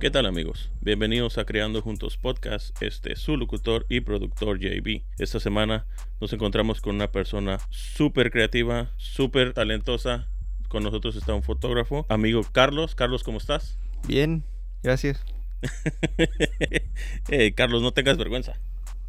[0.00, 0.70] ¿Qué tal amigos?
[0.80, 2.82] Bienvenidos a Creando Juntos Podcast.
[2.82, 5.02] Este es su locutor y productor JB.
[5.18, 5.84] Esta semana
[6.22, 10.26] nos encontramos con una persona súper creativa, súper talentosa.
[10.68, 12.94] Con nosotros está un fotógrafo, amigo Carlos.
[12.94, 13.76] Carlos, ¿cómo estás?
[14.08, 14.42] Bien,
[14.82, 15.22] gracias.
[17.54, 18.54] Carlos, no tengas vergüenza.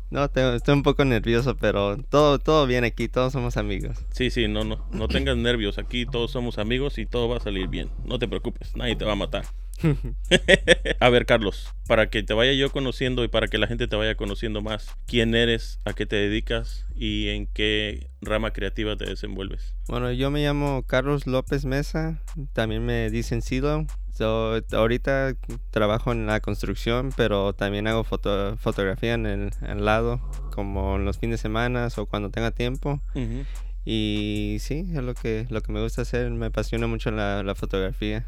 [0.10, 3.98] No, estoy un poco nervioso, pero todo, todo bien aquí, todos somos amigos.
[4.12, 5.78] Sí, sí, no, no, no tengas nervios.
[5.78, 7.90] Aquí todos somos amigos y todo va a salir bien.
[8.04, 9.46] No te preocupes, nadie te va a matar.
[11.00, 13.96] a ver, Carlos, para que te vaya yo conociendo y para que la gente te
[13.96, 19.06] vaya conociendo más, ¿quién eres, a qué te dedicas y en qué rama creativa te
[19.06, 19.74] desenvuelves?
[19.88, 22.22] Bueno, yo me llamo Carlos López Mesa,
[22.54, 23.86] también me dicen Silo.
[24.72, 25.36] ahorita
[25.72, 30.22] trabajo en la construcción, pero también hago fotografía en el, lado,
[30.54, 33.02] como en los fines de semana o cuando tenga tiempo.
[33.84, 38.28] Y sí, es lo que, lo que me gusta hacer, me apasiona mucho la, fotografía.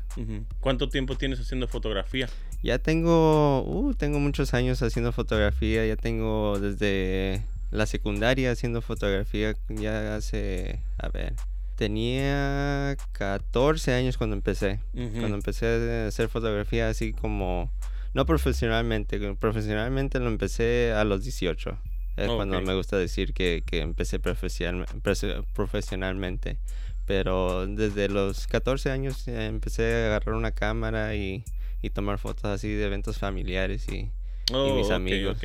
[0.60, 2.28] ¿Cuánto tiempo tienes haciendo fotografía?
[2.64, 9.56] Ya tengo, uh, tengo muchos años haciendo fotografía, ya tengo desde la secundaria haciendo fotografía,
[9.70, 11.34] ya hace, a ver,
[11.76, 17.72] tenía 14 años cuando empecé, cuando empecé a hacer fotografía así como,
[18.14, 21.78] no profesionalmente, profesionalmente lo empecé a los 18.
[22.16, 26.58] Es cuando me gusta decir que, que empecé profesionalmente.
[27.06, 31.44] Pero desde los 14 años empecé a agarrar una cámara y,
[31.82, 34.10] y tomar fotos así de eventos familiares y,
[34.52, 35.38] mis oh, amigos.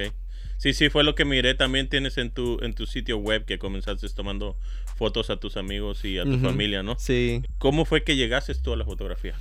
[0.56, 1.54] Sí, sí, fue lo que miré.
[1.54, 4.56] También tienes en tu, en tu sitio web que comenzaste tomando
[4.96, 6.96] fotos a tus amigos y a tu familia, ¿no?
[6.98, 7.42] Sí.
[7.58, 9.34] ¿Cómo fue que llegaste tú a la fotografía?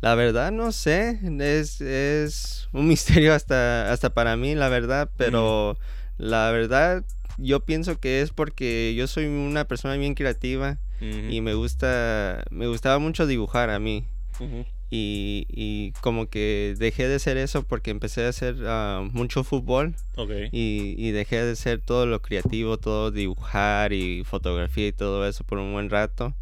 [0.00, 5.76] La verdad no sé, es, es un misterio hasta, hasta para mí, la verdad, pero...
[6.18, 7.04] La verdad,
[7.38, 10.78] yo pienso que es porque yo soy una persona bien creativa
[11.30, 14.04] y me gusta, me gustaba mucho dibujar a mí.
[14.88, 19.94] y, y, como que dejé de hacer eso porque empecé a hacer ah, mucho fútbol
[20.52, 25.44] y, y, dejé de hacer todo lo creativo, todo dibujar y fotografía y todo eso
[25.44, 26.34] por un buen rato.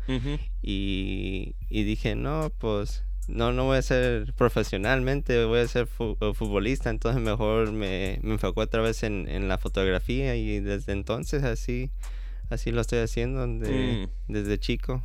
[0.63, 6.33] y, y dije, no, pues no, no voy a ser profesionalmente, voy a ser eh,
[6.35, 11.91] futbolista, entonces mejor me, me enfocó otra vez en, la fotografía y desde entonces así,
[12.51, 14.09] así lo estoy haciendo mm.
[14.29, 15.03] desde chico.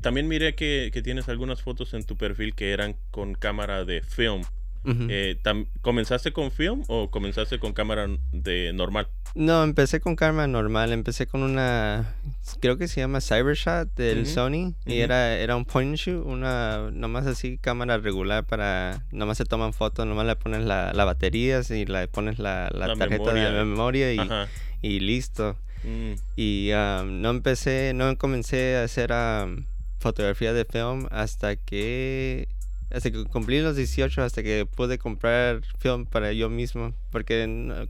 [0.00, 4.02] También miré que, que, tienes algunas fotos en tu perfil que eran con cámara de
[4.02, 4.42] film.
[4.86, 5.40] Eh,
[5.80, 9.08] ¿Comenzaste con film o comenzaste con cámara de normal?
[9.34, 10.92] No, empecé con cámara normal.
[10.92, 12.14] Empecé con una,
[12.60, 14.74] creo que se llama Cybershot del Sony.
[14.86, 19.44] Y era, era un point and shoot, una, nomás así cámara regular para, nomás se
[19.44, 23.50] toman fotos, nomás le pones la, la batería y le pones la, la, tarjeta de
[23.64, 24.20] memoria y,
[24.82, 25.56] y listo.
[25.84, 26.12] Mm.
[26.36, 29.64] Y um, no empecé, no comencé a hacer um,
[29.98, 32.48] fotografía de film hasta que
[32.90, 37.88] hasta que cumplí los 18, hasta que pude comprar film para yo mismo, porque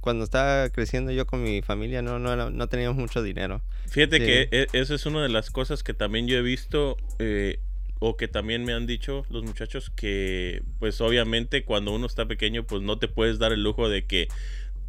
[0.00, 3.62] cuando estaba creciendo yo con mi familia no, no, no teníamos mucho dinero.
[3.88, 7.60] Fíjate que e, eso es una de las cosas que también yo he visto eh,
[7.98, 12.64] o que también me han dicho los muchachos que pues obviamente cuando uno está pequeño
[12.64, 14.28] pues no te puedes dar el lujo de que,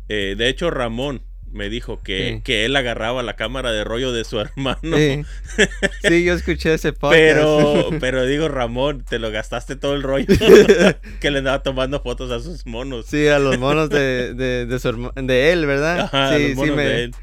[0.10, 1.22] eh, de hecho Ramón,
[1.56, 4.80] me dijo que, que, él agarraba la cámara de rollo de su hermano.
[6.04, 7.20] Sí, yo escuché ese podcast.
[7.20, 10.28] Pero, pero digo, Ramón, te lo gastaste todo el rollo
[11.20, 13.06] que le andaba tomando fotos a sus monos.
[13.08, 16.10] Sí, a los monos de, de, de, él, ¿verdad?
[16.38, 17.16] sí, los monos de él.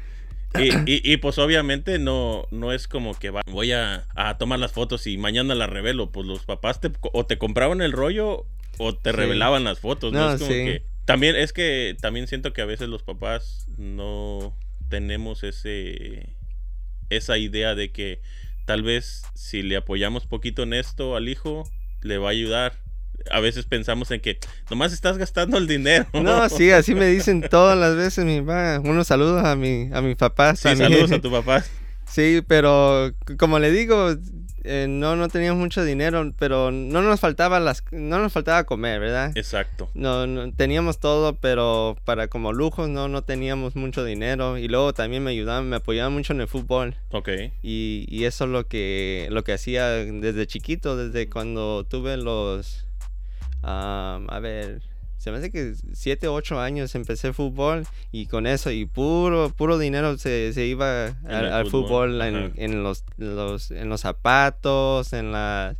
[0.55, 5.07] Y, y, pues obviamente no, no es como que voy a, a, tomar las fotos
[5.07, 6.11] y mañana las revelo.
[6.11, 8.45] Pues los papás te, o te compraban el rollo
[8.77, 10.13] o te revelaban las fotos.
[10.13, 14.57] No, es como que también es que también siento que a veces los papás no
[14.89, 16.35] tenemos ese
[17.09, 18.21] esa idea de que
[18.65, 21.63] tal vez si le apoyamos poquito en esto al hijo
[22.01, 22.73] le va a ayudar.
[23.29, 26.05] A veces pensamos en que nomás estás gastando el dinero.
[26.13, 28.79] No, sí, así me dicen todas las veces mi papá.
[28.83, 30.55] Unos saludos a mi a mi papá.
[30.55, 31.63] Sí, saludos a tu papá.
[32.09, 34.15] Sí, pero como le digo,
[34.63, 38.99] eh, no, no teníamos mucho dinero, pero no nos faltaba las, no nos faltaba comer,
[38.99, 39.31] ¿verdad?
[39.35, 39.89] Exacto.
[39.93, 44.57] No, teníamos todo, pero para como lujos no, no teníamos mucho dinero.
[44.57, 46.95] Y luego también me ayudaban, me apoyaban mucho en el fútbol.
[47.11, 47.29] Ok.
[47.61, 52.85] Y, y eso es lo que, lo que hacía desde chiquito, desde cuando tuve los,
[53.61, 54.81] a ver,
[55.23, 59.53] se me hace que 7 o 8 años empecé fútbol y con eso y puro
[59.55, 65.77] puro dinero se, se iba al, fútbol, en, los, los, en los zapatos, en las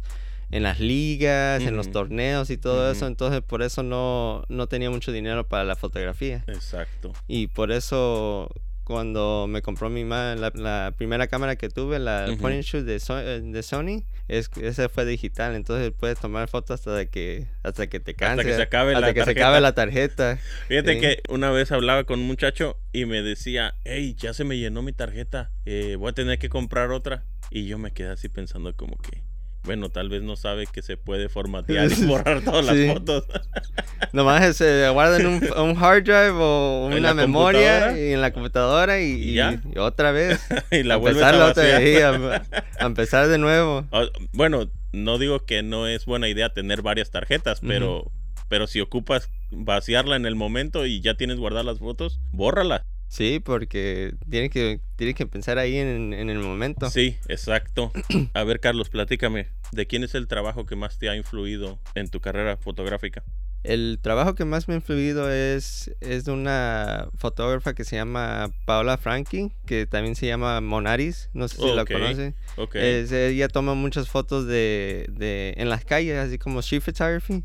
[0.50, 4.90] en las ligas, en los torneos y todo eso, entonces por eso no, no tenía
[4.90, 6.46] mucho dinero para la fotografía.
[6.48, 7.12] Exacto.
[7.28, 8.50] Y por eso
[8.84, 12.96] cuando me compró mi mamá la, primera cámara que tuve, la point and shoot de,
[12.96, 18.00] eh, de Sony, es, esa fue digital, entonces puedes tomar fotos hasta que hasta que
[18.00, 19.40] te canse, hasta que se acabe, hasta la, que tarjeta.
[19.40, 20.40] se acabe la tarjeta.
[20.68, 24.58] Fíjate que una vez hablaba con un muchacho y me decía, hey, ya se me
[24.58, 27.24] llenó mi tarjeta, eh, voy a tener que comprar otra.
[27.50, 29.22] Y yo me quedé así pensando como que,
[29.64, 33.26] bueno, tal vez no sabe que se puede formatear y borrar todas las fotos.
[34.14, 35.28] Nomás se guarda en
[35.58, 39.40] un, hard drive o una memoria y en la computadora y,
[39.78, 40.40] otra vez.
[40.72, 43.86] y la vuelves a, otra vez, a, empezar de nuevo.
[44.34, 48.12] Bueno, no digo que no es buena idea tener varias tarjetas, pero,
[48.50, 52.86] pero si ocupas vaciarla en el momento y ya tienes guardadas las fotos, bórrala.
[53.14, 56.90] Sí, porque tiene que, tiene que pensar ahí en, el momento.
[56.90, 57.92] Sí, exacto.
[58.34, 62.10] A ver, Carlos, platícame, ¿de quién es el trabajo que más te ha influido en
[62.10, 63.24] tu carrera fotográfica?
[63.64, 68.52] El trabajo que más me ha influido es, es de una fotógrafa que se llama
[68.66, 72.34] Paola Frankie, que también se llama Monaris, no sé si la conoce.
[72.74, 77.44] ella toma muchas fotos de, de, en las calles, así como street photography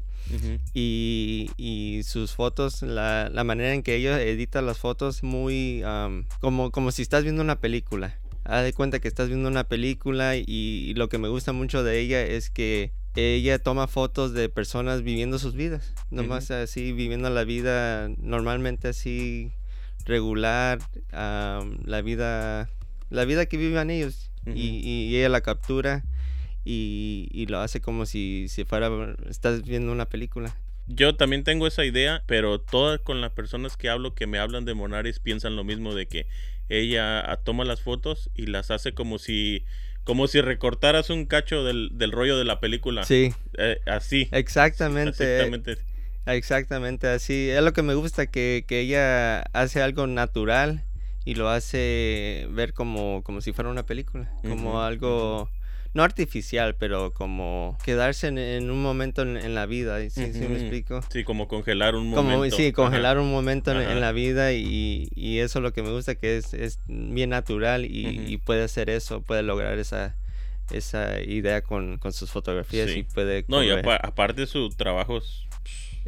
[0.75, 5.83] y, sus fotos, la, manera en que ella edita las fotos, muy
[6.41, 8.19] como, como si estás viendo una película.
[8.45, 12.01] Haz de cuenta que estás viendo una película y, lo que me gusta mucho de
[12.01, 17.45] ella es que ella toma fotos de personas viviendo sus vidas, nomás así, viviendo la
[17.45, 19.53] vida normalmente así
[20.05, 20.79] regular,
[21.13, 22.69] la vida
[23.11, 26.05] la vida que vivan ellos y, y, ella la captura
[26.65, 28.91] y, lo hace como si, si fuera,
[29.29, 30.55] estás viendo una película.
[30.87, 34.65] Yo también tengo esa idea, pero todas con las personas que hablo que me hablan
[34.65, 36.27] de Monaris piensan lo mismo de que
[36.69, 39.65] ella toma las fotos y las hace como si
[40.09, 43.05] como si recortaras un cacho del, rollo de la película.
[43.05, 43.35] Sí.
[43.59, 44.27] Eh, así.
[44.33, 45.35] Exactamente.
[45.35, 45.77] Exactamente.
[46.25, 47.51] Exactamente así.
[47.51, 50.83] Es lo que me gusta, que, ella hace algo natural
[51.27, 54.33] y lo hace ver como, como si fuera una película.
[54.41, 55.51] Como algo
[55.95, 61.01] no artificial, pero como quedarse en, un momento en, la vida, ¿sí, ¿sí, me explico?
[61.11, 62.57] Sí, como congelar un momento.
[62.57, 65.09] sí, congelar un momento en, la vida y,
[65.39, 69.23] eso es lo que me gusta, que es, es bien natural y, puede hacer eso,
[69.23, 70.17] puede lograr esa
[70.71, 73.45] esa idea con, sus fotografías y puede...
[73.49, 75.48] No, y aparte su trabajo es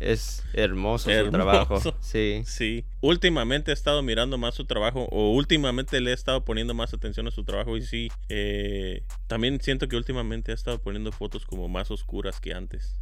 [0.01, 1.79] es hermoso, su trabajo.
[2.01, 2.43] Sí.
[2.45, 2.85] Sí.
[3.01, 7.29] Últimamente he estado mirando más su trabajo o últimamente le he estado poniendo más atención
[7.29, 11.69] a su trabajo y sí, eh, también siento que últimamente ha estado poniendo fotos como
[11.69, 12.97] más oscuras que antes.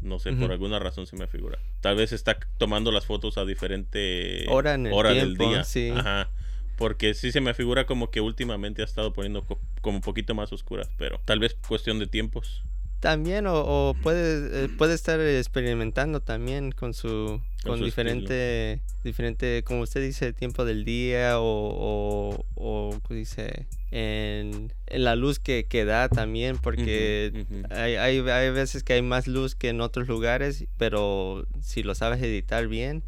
[0.00, 1.58] No sé, por alguna razón se me figura.
[1.80, 5.64] Tal vez está tomando las fotos a diferente hora, en el del día.
[5.64, 5.90] Sí.
[5.90, 6.30] Ajá.
[6.76, 9.44] Porque sí se me figura como que últimamente ha estado poniendo
[9.80, 12.62] como un poquito más oscuras, pero tal vez cuestión de tiempos.
[13.00, 20.02] También, o, puede, eh, puede estar experimentando también con su, con, diferente, diferente, como usted
[20.02, 27.46] dice, tiempo del día o, o, dice, en, la luz que, que da también, porque
[27.70, 31.94] Hay, hay, hay, veces que hay más luz que en otros lugares, pero si lo
[31.94, 33.04] sabes editar bien,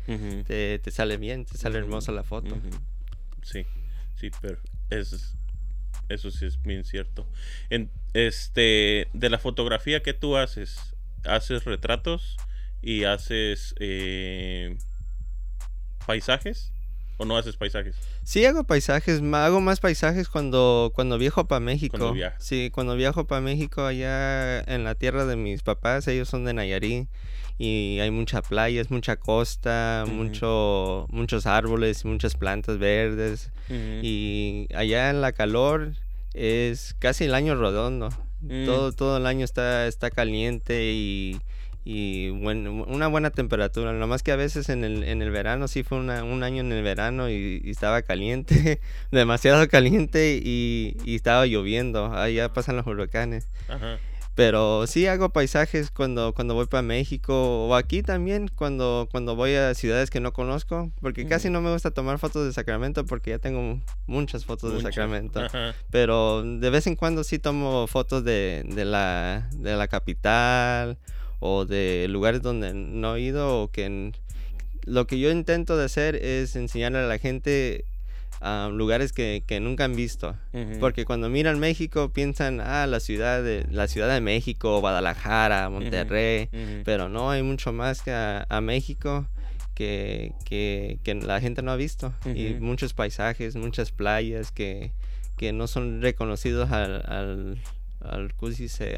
[0.47, 2.57] te, te, sale bien, te sale hermosa la foto.
[3.43, 3.65] Sí,
[4.15, 4.59] sí, pero
[4.89, 5.35] es
[6.09, 7.27] eso sí es bien cierto.
[7.71, 10.79] En, este, de la fotografía que tú haces,
[11.25, 12.37] haces retratos
[12.83, 14.77] y haces eh,
[16.06, 16.73] paisajes
[17.19, 17.97] o no haces paisajes?
[18.25, 21.99] Sí hago paisajes, hago más paisajes cuando cuando viajo para México.
[21.99, 26.44] Cuando sí, cuando viajo para México allá en la tierra de mis papás, ellos son
[26.44, 27.09] de Nayarit
[27.62, 33.50] y hay mucha playa, mucha costa, mucho, muchos árboles, muchas plantas verdes.
[33.69, 35.93] Y allá en la calor
[36.32, 38.08] es casi el año redondo.
[38.40, 38.64] Mm.
[38.64, 41.38] Todo, todo el año está, está caliente y,
[41.84, 43.93] y bueno, una buena temperatura.
[43.93, 46.08] Lo más que a veces en el, en el verano, sí fue un
[46.43, 52.06] año en el verano y, estaba caliente, demasiado caliente y, y, estaba lloviendo.
[52.14, 53.48] Allá pasan los huracanes.
[53.69, 53.98] Ajá.
[54.41, 59.53] Pero sí hago paisajes cuando, cuando voy para México o aquí también cuando, cuando voy
[59.53, 63.32] a ciudades que no conozco, porque casi no me gusta tomar fotos de Sacramento porque
[63.32, 65.43] ya tengo muchas fotos de Sacramento.
[65.91, 70.97] Pero de vez en cuando sí tomo fotos de, de, la, de la capital
[71.39, 74.11] o de lugares donde no he ido o que...
[74.87, 77.85] lo que yo intento de hacer es enseñarle a la gente
[78.41, 80.37] a lugares que, nunca han visto.
[80.81, 86.49] Porque cuando miran México piensan, ah, la ciudad de, la ciudad de México, Guadalajara, Monterrey,
[86.85, 89.27] pero no, hay mucho más que a, México
[89.75, 92.13] que, que, la gente no ha visto.
[92.35, 94.93] Y muchos paisajes, muchas playas que,
[95.37, 97.59] que no son reconocidos al, al
[98.03, 98.32] al,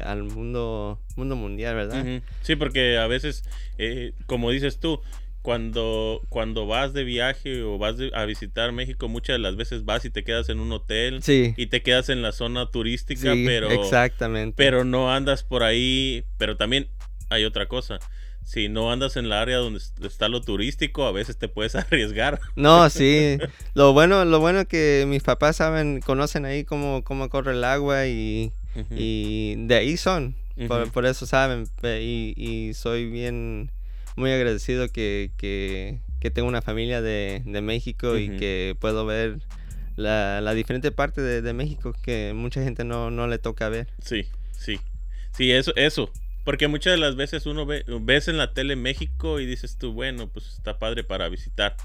[0.03, 2.21] al mundo mundo mundial, ¿verdad?
[2.41, 3.43] Sí, porque a veces,
[3.77, 5.01] eh, como dices tú,
[5.43, 10.05] cuando, cuando vas de viaje o vas a visitar México, muchas de las veces vas
[10.05, 11.53] y te quedas en un hotel sí.
[11.57, 14.55] y te quedas en la zona turística, pero, exactamente.
[14.55, 16.23] pero no andas por ahí.
[16.37, 16.87] Pero también
[17.29, 17.99] hay otra cosa.
[18.45, 22.39] Si no andas en la área donde está lo turístico, a veces te puedes arriesgar.
[22.55, 23.37] No, sí.
[23.73, 28.07] Lo bueno, lo bueno que mis papás saben, conocen ahí cómo, cómo corre el agua
[28.07, 28.53] y,
[28.91, 30.35] y de ahí son.
[30.93, 31.65] por, eso saben.
[31.83, 33.71] Y, y soy bien
[34.15, 35.99] muy agradecido que, que,
[36.31, 39.39] tengo una familia de, México y que puedo ver
[39.95, 43.87] la, la diferente parte de, México que mucha gente no, no le toca ver.
[44.01, 44.79] Sí, sí.
[45.35, 46.11] Sí, eso, eso.
[46.43, 49.93] Porque muchas de las veces uno ve, ves en la tele México y dices tú,
[49.93, 51.75] bueno, pues está padre para visitar.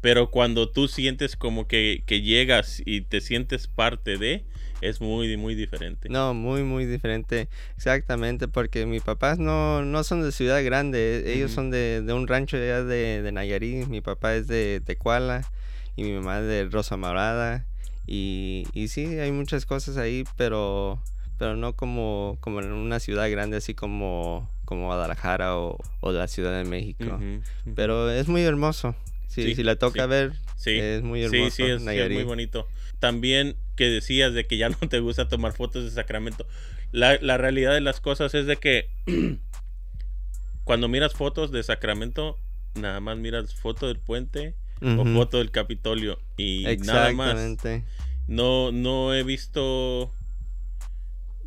[0.00, 4.44] Pero cuando tú sientes como que, que llegas y te sientes parte de,
[4.88, 6.08] es muy, muy diferente.
[6.08, 7.48] No, muy, muy diferente.
[7.76, 12.26] Exactamente, porque mis papás no, no son de ciudad grande, e, ellos son de, un
[12.26, 15.48] rancho allá de, de Nayarit, mi papá es de Tecuala
[15.96, 17.66] y mi mamá es de Rosa Morada.
[18.06, 21.02] Y, y sí, hay muchas cosas ahí, pero,
[21.38, 26.56] pero no como, como en una ciudad grande así como, como Guadalajara o, la Ciudad
[26.56, 27.18] de México.
[27.74, 28.94] Pero es muy hermoso.
[29.28, 30.32] Sí, si la toca ver,
[30.64, 31.50] es muy hermoso.
[31.50, 32.68] Sí, sí, es, muy bonito.
[33.00, 36.46] También que decías de que ya no te gusta tomar fotos de Sacramento.
[36.92, 38.88] La, realidad de las cosas es de que
[40.64, 42.38] cuando miras fotos de Sacramento,
[42.74, 47.36] nada más miras foto del puente o foto del Capitolio y nada más.
[48.26, 50.12] No, no he visto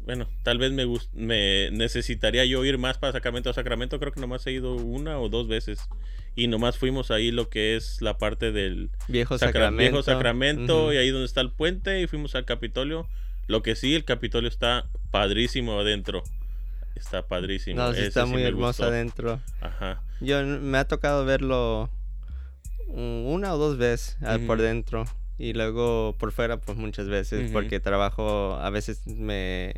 [0.09, 3.99] bueno, tal vez me, me necesitaría yo ir más para Sacramento a Sacramento.
[3.99, 5.87] Creo que nomás he ido una o dos veces.
[6.35, 10.97] Y nomás fuimos ahí lo que es la parte del viejo Sacramento, viejo Sacramento y
[10.97, 13.07] ahí donde está el puente y fuimos al Capitolio.
[13.47, 16.23] Lo que sí, el Capitolio está padrísimo adentro.
[16.95, 17.77] Está padrísimo.
[17.77, 19.41] No, está muy hermoso adentro.
[19.61, 20.01] Ajá.
[20.19, 21.89] Yo me ha tocado verlo
[22.87, 25.05] una o dos veces ah, por dentro
[25.39, 29.73] y luego por fuera pues muchas veces porque trabajo a veces me,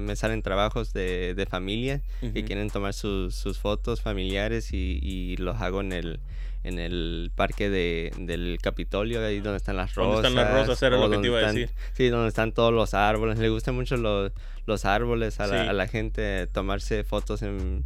[0.00, 5.36] me salen trabajos de, de familia que quieren tomar sus, sus fotos familiares y, y,
[5.36, 6.20] los hago en el
[6.64, 10.82] en el parque de, del Capitolio ahí donde están las rosas donde están las rosas
[10.82, 11.70] era lo que te iba a decir.
[11.92, 14.32] Sí donde están todos los árboles le gustan mucho los,
[14.64, 17.84] los árboles a la, a la gente tomarse fotos en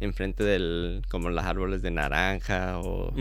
[0.00, 3.12] enfrente del, como los árboles de naranja o,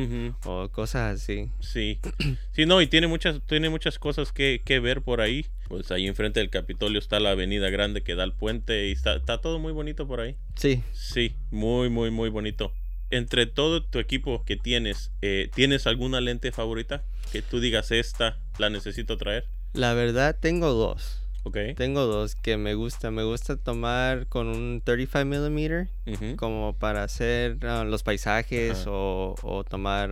[0.71, 1.49] cosas así.
[1.59, 1.99] Sí,
[2.53, 5.45] sí, no, y tiene muchas, tiene muchas cosas que, que, ver por ahí.
[5.67, 9.15] Pues ahí enfrente del Capitolio está la avenida grande que da al puente y está,
[9.15, 10.37] está todo muy bonito por ahí.
[10.55, 10.83] Sí.
[10.93, 12.71] Sí, muy, muy, muy bonito.
[13.09, 17.03] Entre todo tu equipo que tienes, eh, ¿tienes alguna lente favorita?
[17.31, 19.45] Que tú digas, esta la necesito traer.
[19.73, 21.26] La verdad, tengo dos.
[21.47, 21.73] Okay.
[21.75, 23.11] Tengo dos que me gusta.
[23.11, 29.63] Me gusta tomar con un 35 mm como para hacer ah, los paisajes o, o,
[29.63, 30.09] tomar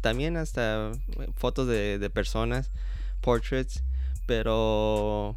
[0.00, 0.92] también hasta
[1.34, 2.70] fotos de, de personas,
[3.20, 3.82] portraits.
[4.26, 5.36] Pero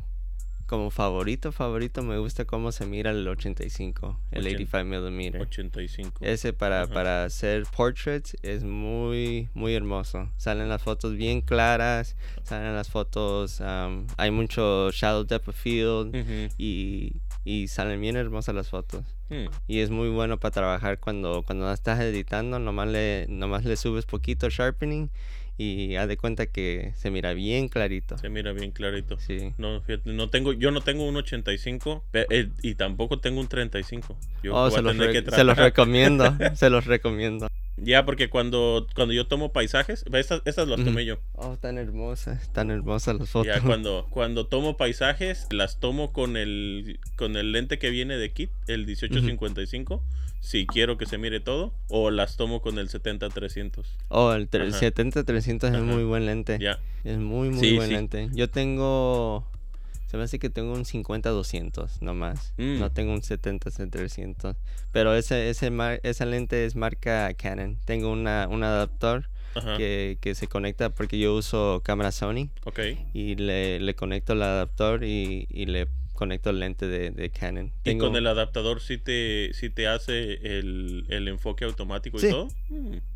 [0.65, 5.41] como favorito, favorito, me gusta cómo se mira el 85, el 85 mm.
[5.41, 6.13] 85.
[6.21, 10.29] Ese para, para hacer portraits es muy, muy hermoso.
[10.37, 16.15] Salen las fotos bien claras, salen las fotos, hay mucho shadow depth of field
[16.57, 19.03] y, y, salen bien hermosas las fotos.
[19.29, 19.45] Hmm.
[19.67, 24.05] Y es muy bueno para trabajar cuando, cuando estás editando, nomás le, nomás le subes
[24.05, 25.09] poquito sharpening
[25.57, 28.17] y haz de cuenta que se mira bien clarito.
[28.17, 29.17] Se mira bien clarito.
[29.19, 29.53] Sí.
[29.57, 34.17] No, fíjate, no tengo, yo no tengo un 85 eh, y tampoco tengo un 35.
[34.43, 37.47] Yo oh, se, los se los recomiendo, se los recomiendo.
[37.77, 41.17] Ya, porque cuando, cuando yo tomo paisajes, estas, estas las tomé yo.
[41.33, 43.53] Oh, tan hermosas, tan hermosas las fotos.
[43.53, 48.31] Ya, cuando, cuando tomo paisajes, las tomo con el, con el lente que viene de
[48.31, 50.01] kit, el 1855
[50.45, 53.83] si quiero que se mire todo, o las tomo con el 70-300.
[54.09, 56.59] Oh, el 70-300 es muy buen lente.
[56.59, 56.79] Ya.
[57.03, 58.29] Es muy, muy buen lente.
[58.31, 59.43] Yo tengo.
[60.05, 62.53] Se me hace que tengo un 50-200 nomás.
[62.57, 62.79] Mm.
[62.79, 64.55] No tengo un 70-300.
[64.91, 65.71] Pero ese, ese
[66.03, 67.79] esa lente es marca Canon.
[67.83, 69.27] Tengo una, un adaptor
[69.77, 72.49] que, que, se conecta porque yo uso cámara Sony.
[72.65, 72.81] Ok.
[73.13, 77.71] Y le, le conecto el adaptor y, y le conecto el lente de, Canon.
[77.83, 82.47] ¿Y con el adaptador sí te, sí te hace el, enfoque automático y todo?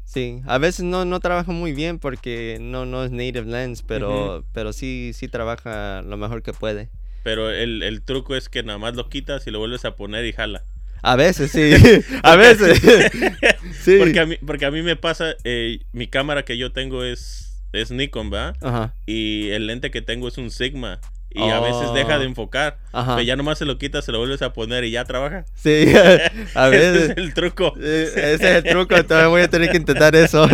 [0.04, 4.44] Sí, a veces no, no trabaja muy bien porque no, no es native lens, pero,
[4.54, 6.90] pero sí, sí trabaja lo mejor que puede.
[7.24, 10.34] Pero el, truco es que nada más lo quitas y lo vuelves a poner y
[10.34, 10.64] jala.
[11.02, 11.72] A veces, sí.
[12.24, 12.82] a veces.
[13.82, 13.98] sí.
[14.00, 17.62] Porque a mí, porque a mí me pasa, eh, mi cámara que yo tengo es,
[17.72, 18.54] es Nikon, ¿va?
[18.62, 18.94] Ajá.
[19.06, 21.00] Y el lente que tengo es un Sigma.
[21.32, 22.30] Y a veces deja de Oh.
[22.30, 22.80] enfocar.
[22.92, 23.16] Ajá.
[23.16, 25.46] Pero ya nomás se lo quitas, se lo vuelves a poner y ya trabaja.
[25.56, 25.86] Sí,
[26.56, 27.10] a Ese veces.
[27.12, 27.76] es el truco.
[27.78, 30.48] Ese es el truco, todavía voy a tener que intentar eso.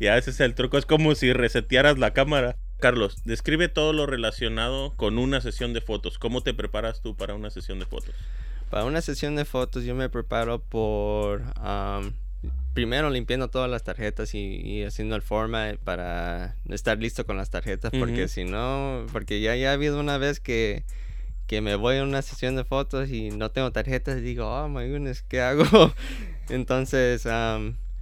[0.00, 2.56] Y a veces el truco es como si resetearas la cámara.
[2.80, 6.18] Carlos, describe todo lo relacionado con una sesión de fotos.
[6.18, 8.14] ¿Cómo te preparas tú para una sesión de fotos?
[8.70, 11.42] Para una sesión de fotos yo me preparo por
[12.74, 17.48] primero limpiando todas las tarjetas y, y haciendo el format para estar listo con las
[17.50, 20.82] tarjetas porque si no, porque ya, ya ha habido una vez que,
[21.46, 24.68] que me voy a una sesión de fotos y no tengo tarjetas y digo, oh
[24.68, 25.64] my goodness, ¿qué hago?
[26.48, 27.22] Entonces,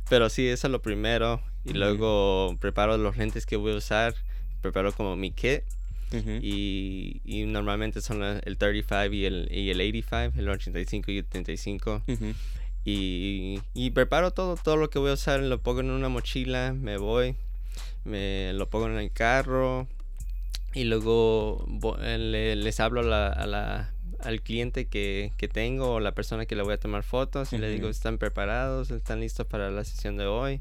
[0.09, 1.41] pero sí, eso es lo primero.
[1.65, 4.15] Y luego preparo los lentes que voy a usar,
[4.63, 5.63] preparo como mi kit.
[6.43, 11.25] Y, y normalmente son el 35 y el, y el 85, el 85 y el
[11.25, 12.03] 35.
[12.85, 16.73] Y, y preparo todo, todo lo que voy a usar, lo pongo en una mochila,
[16.73, 17.37] me voy,
[18.05, 19.87] me lo pongo en el carro
[20.75, 21.67] y luego
[22.01, 26.13] eh, le- les hablo a la- a la- al cliente que, que tengo o la
[26.13, 27.89] persona que le voy a tomar fotos y le digo.
[27.91, 28.91] ¿están preparados?
[28.91, 30.61] ¿Están listos para la sesión de hoy?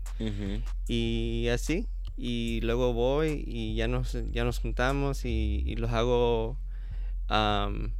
[0.88, 1.88] Y así
[2.18, 6.58] y luego voy y ya nos ya nos juntamos y, y los hago
[7.30, 7.92] am,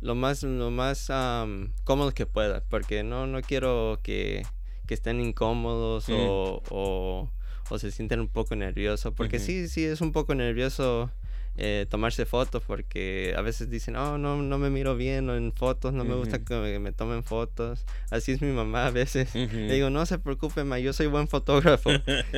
[0.00, 4.44] lo más lo más am, cómodo que pueda porque no no quiero que,
[4.86, 7.30] que estén incómodos o, o,
[7.68, 11.10] o se sienten un poco nerviosos porque sí sí es un poco nervioso
[11.56, 15.92] eh, tomarse fotos porque a veces dicen oh no no me miro bien en fotos
[15.92, 19.74] no me gusta que me, me tomen fotos así es mi mamá a veces le
[19.74, 21.90] digo, no se preocupe, ma, yo soy buen fotógrafo.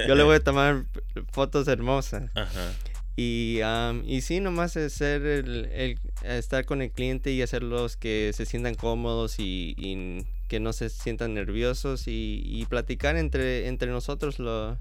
[0.09, 0.87] Yo le voy a tomar
[1.31, 2.31] fotos hermosas.
[2.35, 2.73] Ajá.
[3.17, 7.97] Y, am, y sí, nomás es ser el, el- estar con el cliente y hacerlos
[7.97, 13.69] que se sientan cómodos y, y que no se sientan nerviosos y, y platicar entre,
[13.69, 14.79] entre nosotros lo-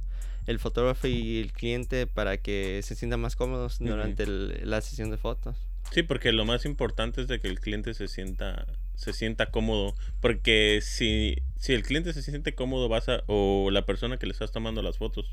[0.47, 5.11] el fotógrafo y el cliente para que se sientan más cómodos durante el- la sesión
[5.11, 5.55] de fotos.
[5.91, 8.65] Sí, porque lo más importante es de que el cliente se sienta
[9.01, 13.83] se sienta cómodo, porque si, si el cliente se siente cómodo vas a o la
[13.83, 15.25] persona que le estás tomando las fotos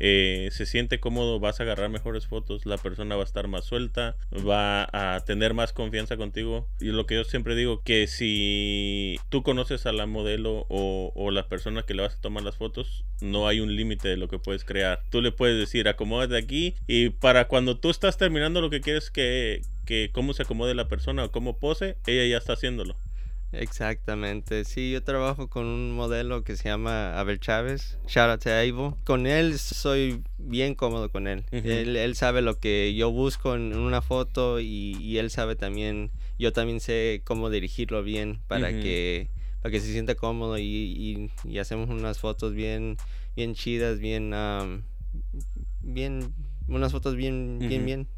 [0.00, 3.66] eh, se siente cómodo vas a agarrar mejores fotos, la persona va a estar más
[3.66, 6.66] suelta, va a tener más confianza contigo.
[6.80, 11.30] Y lo que yo siempre digo que si tú conoces a la modelo o, o
[11.30, 14.28] la persona que le vas a tomar las fotos no hay un límite de lo
[14.28, 18.62] que puedes crear, tú le puedes decir acomódate aquí y para cuando tú estás terminando
[18.62, 22.38] lo que quieres que que cómo se acomode la persona o cómo pose, ella ya
[22.38, 22.96] está haciéndolo.
[23.52, 28.50] Exactamente, sí, yo trabajo con un modelo que se llama Abel Chávez, shout out to
[28.64, 28.98] Ivo.
[29.04, 31.44] Con él soy bien cómodo con él.
[31.52, 31.96] Él.
[31.96, 36.52] él sabe lo que yo busco en una foto y, y él sabe también, yo
[36.52, 39.28] también sé cómo dirigirlo bien para que
[39.62, 42.96] para que se sienta cómodo y, y- y hacemos unas fotos bien
[43.36, 44.82] bien chidas, bien am,
[45.80, 46.34] bien
[46.68, 48.08] unas fotos bien bien bien.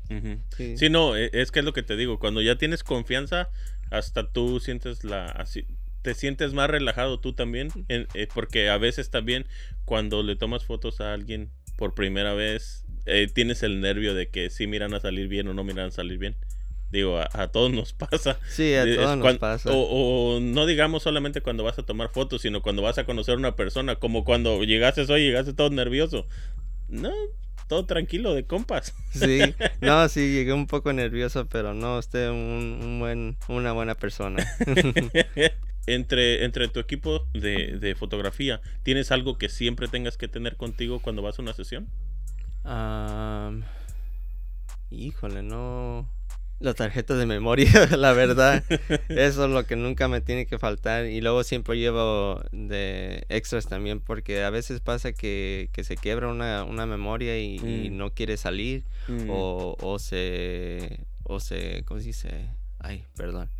[0.56, 0.76] Sí.
[0.76, 3.50] Sí, no, e- es que es lo que te digo, cuando ya tienes confianza,
[3.90, 5.64] hasta tú sientes la así
[6.02, 9.44] te sientes más relajado tú también, en- eh, porque a veces también
[9.84, 14.48] cuando le tomas fotos a alguien por primera vez, eh, tienes el nervio de que
[14.50, 16.36] si miran a salir bien o no miran a salir bien.
[16.92, 18.38] Digo, a, a todos nos pasa.
[18.48, 19.72] Sí, a todos nos pasa.
[19.72, 23.34] O, o no digamos solamente cuando vas a tomar fotos, sino cuando vas a conocer
[23.34, 26.28] a una persona, como cuando llegaste hoy, llegaste todo nervioso.
[26.88, 27.12] No,
[27.68, 28.94] todo tranquilo, de compas.
[29.10, 29.40] Sí,
[29.80, 34.46] no, sí, llegué un poco nervioso, pero no, usted un, un buen, una buena persona.
[35.86, 41.00] entre, entre tu equipo de, de fotografía, ¿tienes algo que siempre tengas que tener contigo
[41.00, 41.88] cuando vas a una sesión?
[44.90, 46.08] Híjole, no.
[46.58, 48.64] La tarjeta de memoria, la verdad.
[49.08, 51.04] Eso es lo que nunca me tiene que faltar.
[51.06, 56.28] Y luego siempre llevo de extras también, porque a veces pasa que, que se quiebra
[56.28, 57.96] una, una memoria y, y Mm.
[57.98, 58.84] no quiere salir.
[59.08, 62.30] Mm, o, o se o se ¿cómo se dice?
[62.78, 63.50] Ay, perdón.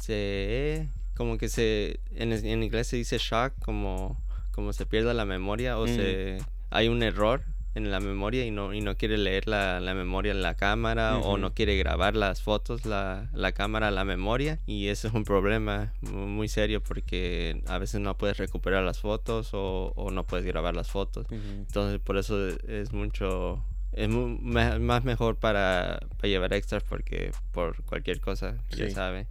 [0.00, 4.20] Se como que se en, en inglés se dice shock como
[4.52, 5.88] como se pierde la memoria o Mm.
[5.96, 6.38] se
[6.70, 7.42] hay un error
[7.74, 11.18] en la memoria y no y no quiere leer la, la memoria en la cámara
[11.24, 15.24] o no quiere grabar las fotos la, la cámara la memoria y eso es un
[15.24, 20.24] problema mu- muy serio porque a veces no puedes recuperar las fotos o, o no
[20.26, 21.26] puedes grabar las fotos.
[21.30, 27.32] Entonces por eso es mucho es mu- me- más mejor para, para llevar extras porque
[27.52, 29.26] por cualquier cosa ya sabe.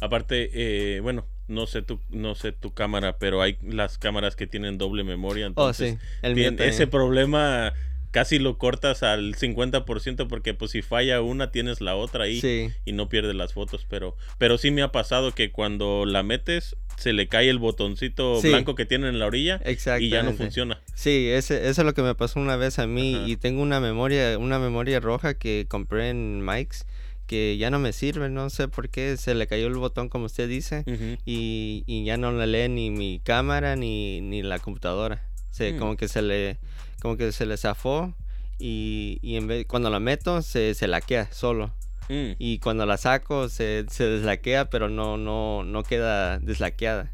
[0.00, 4.46] Aparte, eh, bueno, no sé tu, no sé tu cámara, pero hay las cámaras que
[4.46, 5.46] tienen doble memoria.
[5.46, 7.72] Oh, Entonces, sí, el mío ese problema
[8.10, 12.70] casi lo cortas al 50% porque pues si falla una tienes la otra ahí Sí,
[12.86, 16.76] y no pierdes las fotos, pero pero sí me ha pasado que cuando la metes
[16.96, 18.48] se le cae el botoncito Sí.
[18.48, 19.60] blanco que tiene en la orilla
[20.00, 20.80] y ya no funciona.
[20.94, 23.28] Sí, ese, eso es lo que me pasó una vez a mí Ajá.
[23.28, 26.86] y tengo una memoria, una memoria roja que compré en Mike's
[27.28, 30.24] que ya no me sirve, no sé por qué, se le cayó el botón como
[30.24, 30.82] usted dice
[31.24, 35.22] y, y, ya no le lee ni mi cámara ni, ni la computadora.
[35.50, 35.78] Se, mm.
[35.78, 36.58] Como que se le
[37.00, 38.14] como que se le zafó
[38.58, 41.72] y, y en vez, cuando la meto se, se laquea solo.
[42.08, 42.32] Mm.
[42.38, 47.12] Y cuando la saco se, se deslaquea, pero no, no, no queda deslaqueada.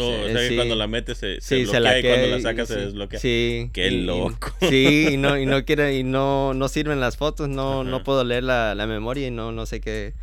[0.00, 2.76] Oh, o sea que cuando la metes se, se bloquea y cuando la sacas se
[2.76, 3.20] desbloquea.
[3.20, 3.70] Sí.
[3.72, 4.54] Qué loco.
[4.60, 8.24] sí, y no, y no quiere, y no, no sirven las fotos, no, no puedo
[8.24, 10.14] leer la, la, memoria y no, no sé qué.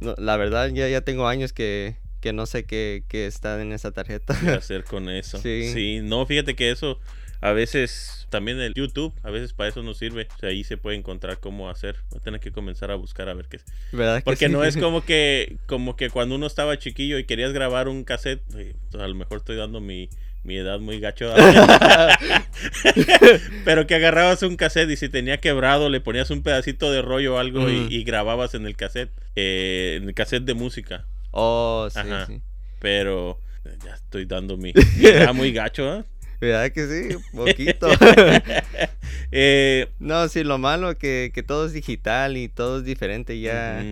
[0.00, 3.92] la verdad, ya, ya tengo años que, que no sé qué, qué está en esa
[3.92, 4.38] tarjeta.
[4.40, 5.38] ¿Qué hacer con eso?
[5.38, 5.70] Sí.
[5.72, 6.00] sí.
[6.02, 6.98] No, fíjate que eso
[7.40, 10.28] a veces también el YouTube, a veces para eso nos sirve.
[10.34, 11.96] O sea, ahí se puede encontrar cómo hacer.
[12.10, 13.64] Voy a tener que comenzar a buscar a ver qué es.
[13.92, 17.88] ¿Verdad Porque no es como que, como que cuando uno estaba chiquillo y querías grabar
[17.88, 20.08] un cassette, pues, a lo mejor estoy dando mi,
[20.42, 21.32] mi edad muy gacho.
[23.64, 27.36] Pero que agarrabas un cassette y si tenía quebrado le ponías un pedacito de rollo
[27.36, 31.06] o algo y, grababas en el cassette, eh, en el cassette de música.
[31.30, 32.40] Oh, sí, sí.
[32.80, 33.38] Pero
[33.84, 36.04] ya estoy dando mi, mi edad muy gacho, ¿eh?
[36.40, 37.16] ¿Verdad que sí?
[37.36, 37.88] Poquito.
[39.32, 43.84] eh, no, sí, lo malo que, que todo es digital y todo es diferente ya.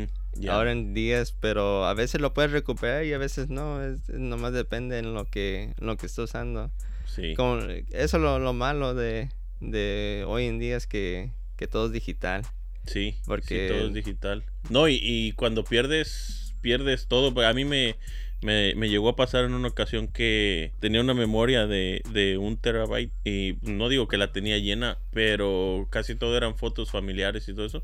[0.51, 4.53] Ahora en días, pero a veces lo puedes recuperar y a veces no, es, nomás
[4.53, 6.71] depende en lo que, lo que estés usando.
[7.07, 7.33] Sí.
[7.35, 9.31] Como, eso es lo, lo malo de,
[9.61, 12.43] de hoy en día es que, que todo es digital.
[12.85, 14.45] Sí, porque todo es digital.
[14.69, 17.41] No, y, y cuando pierdes, pierdes todo.
[17.47, 17.97] A mí me,
[18.43, 23.13] me, llegó a pasar en una ocasión que tenía una memoria de, de, un terabyte
[23.25, 27.67] y no digo que la tenía llena, pero casi todo eran fotos familiares y todo
[27.67, 27.83] eso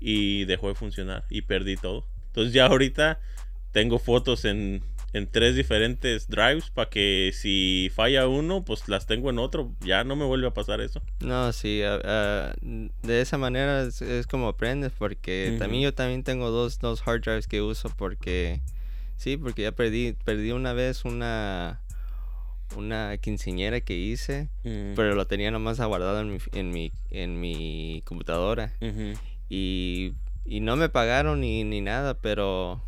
[0.00, 2.06] y dejó de funcionar y perdí todo.
[2.28, 3.20] Entonces ya ahorita
[3.72, 9.30] tengo fotos en, en tres diferentes drives para que si falla uno, pues las tengo
[9.30, 9.74] en otro.
[9.80, 11.02] Ya no me vuelve a pasar eso.
[11.20, 17.02] No, sí, de esa manera es, como aprendes porque también yo también tengo dos, dos
[17.06, 18.60] hard drives que uso porque
[19.22, 21.80] Sí, porque ya perdí, perdí una vez una
[22.76, 24.94] una quinceñera que hice, mm.
[24.96, 28.72] pero lo tenía nomás aguardado en mi, en mi, en mi computadora.
[29.48, 32.82] y, y, no me pagaron ni, ni nada, pero,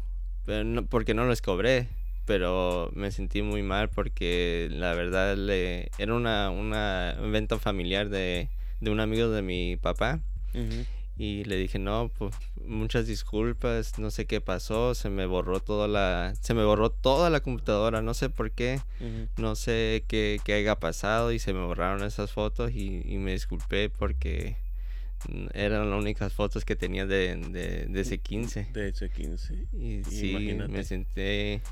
[0.48, 1.86] no, porque no les cobré.
[2.24, 8.08] Pero me sentí muy mal porque la verdad le, era una, una, un evento familiar
[8.08, 8.48] de,
[8.80, 10.18] de un amigo de mi papá.
[11.16, 15.86] Y le dije, no, pues muchas disculpas, no sé qué pasó, se me borró toda
[15.86, 18.80] la, se me borró toda la computadora, no sé por qué,
[19.36, 23.90] no sé qué, qué, haya pasado y se me borraron esas fotos y, me disculpé
[23.90, 24.56] porque
[25.52, 28.70] eran las únicas fotos que tenía de, de, ese 15.
[28.72, 29.68] De ese 15.
[29.72, 31.62] Y sí, me sentí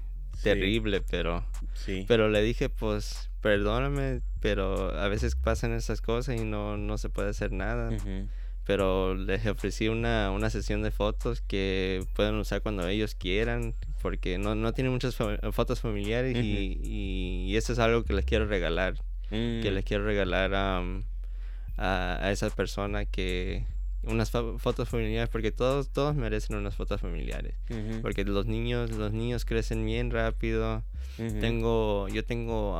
[0.41, 2.05] terrible, pero, sí.
[2.07, 7.11] pero le dije, pues, perdóname, pero a veces pasan esas cosas y no, no se
[7.11, 7.91] puede hacer nada
[8.65, 14.39] pero les ofrecí una, una sesión de fotos que pueden usar cuando ellos quieran, porque
[14.39, 18.95] no, no tienen muchas fotos familiares y, y, eso es algo que les quiero regalar,
[19.31, 19.75] que mm.
[19.75, 20.83] les quiero regalar a,
[21.77, 23.65] a esa persona que,
[24.05, 27.55] unas fotos familiares porque todos todos merecen unas fotos familiares.
[28.03, 30.83] Porque los niños los niños crecen bien rápido.
[31.17, 32.77] Tengo yo tengo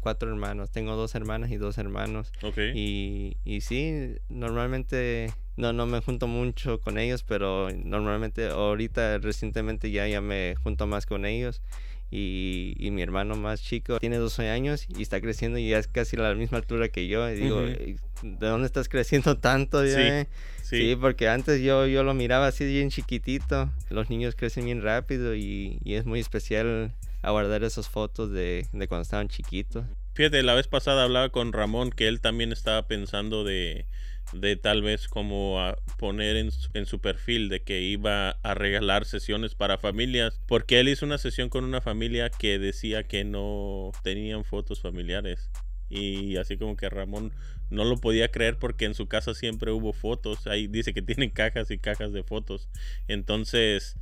[0.00, 2.32] cuatro hermanos tengo dos hermanas y dos hermanos.
[2.74, 9.90] Y y sí normalmente no no me junto mucho con ellos pero normalmente ahorita recientemente
[9.90, 11.62] ya ya me junto más con ellos.
[12.08, 15.88] Y, y, mi hermano más chico tiene 12 años y está creciendo y ya es
[15.88, 17.28] casi a la misma altura que yo.
[17.28, 19.84] Y digo, ¿de dónde estás creciendo tanto?
[19.84, 20.28] Sí,
[20.68, 20.96] sí.
[21.00, 23.70] porque antes yo, yo lo miraba así bien chiquitito.
[23.90, 28.88] Los niños crecen bien rápido y, y es muy especial guardar esas fotos de, de
[28.88, 29.84] cuando estaban chiquitos.
[30.14, 33.86] Fíjate, la vez pasada hablaba con Ramón que él también estaba pensando de
[34.32, 39.04] de tal vez como a poner en, en, su perfil de que iba a regalar
[39.04, 43.92] sesiones para familias, porque él hizo una sesión con una familia que decía que no
[44.02, 45.48] tenían fotos familiares.
[45.88, 47.32] Y así como que Ramón
[47.70, 50.46] no lo podía creer porque en su casa siempre hubo fotos.
[50.46, 52.68] Ahí dice que tienen cajas y cajas de fotos.
[53.08, 53.96] Entonces,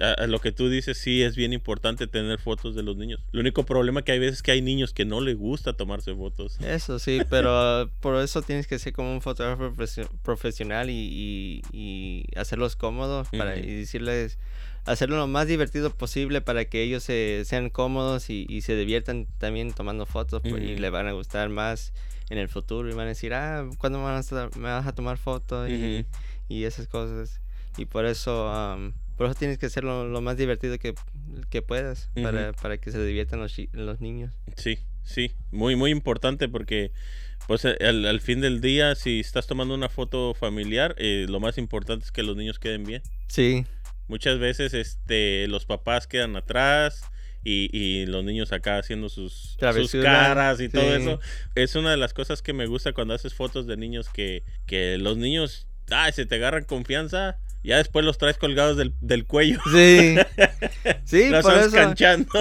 [0.00, 3.20] a, lo que tú dices, sí es bien importante tener fotos de los niños.
[3.32, 6.14] El único problema que hay veces es que hay niños que no les gusta tomarse
[6.14, 6.60] fotos.
[6.60, 9.72] Eso sí, pero por eso tienes que ser como un fotógrafo
[10.22, 14.38] profesional y, y, hacerlos cómodos para, y decirles,
[14.84, 19.72] hacerlo lo más divertido posible para que ellos se, sean cómodos y, se diviertan también
[19.72, 21.92] tomando fotos pues, y le van a gustar más
[22.28, 25.70] en el futuro y van a decir, ah, ¿cuándo me vas a, tomar fotos?
[25.70, 26.04] y,
[26.48, 27.40] y, esas cosas.
[27.78, 28.92] Y por eso...
[29.16, 30.94] Por eso tienes que hacerlo lo más divertido que,
[31.48, 34.34] que puedas para, para, que se diviertan los, los niños.
[34.56, 36.92] Sí, sí, muy, muy importante porque
[37.46, 41.56] pues al, al, fin del día, si estás tomando una foto familiar, eh, lo más
[41.58, 43.02] importante es que los niños queden bien.
[43.28, 43.64] Sí.
[44.08, 47.02] Muchas veces este, los papás quedan atrás
[47.42, 51.20] y, y los niños acá haciendo sus, sus caras y todo eso.
[51.54, 54.98] Es una de las cosas que me gusta cuando haces fotos de niños que, que
[54.98, 59.58] los niños, ay, se te agarran confianza ya después los traes colgados del, del cuello.
[59.72, 60.16] Sí.
[61.04, 61.76] Sí, por eso.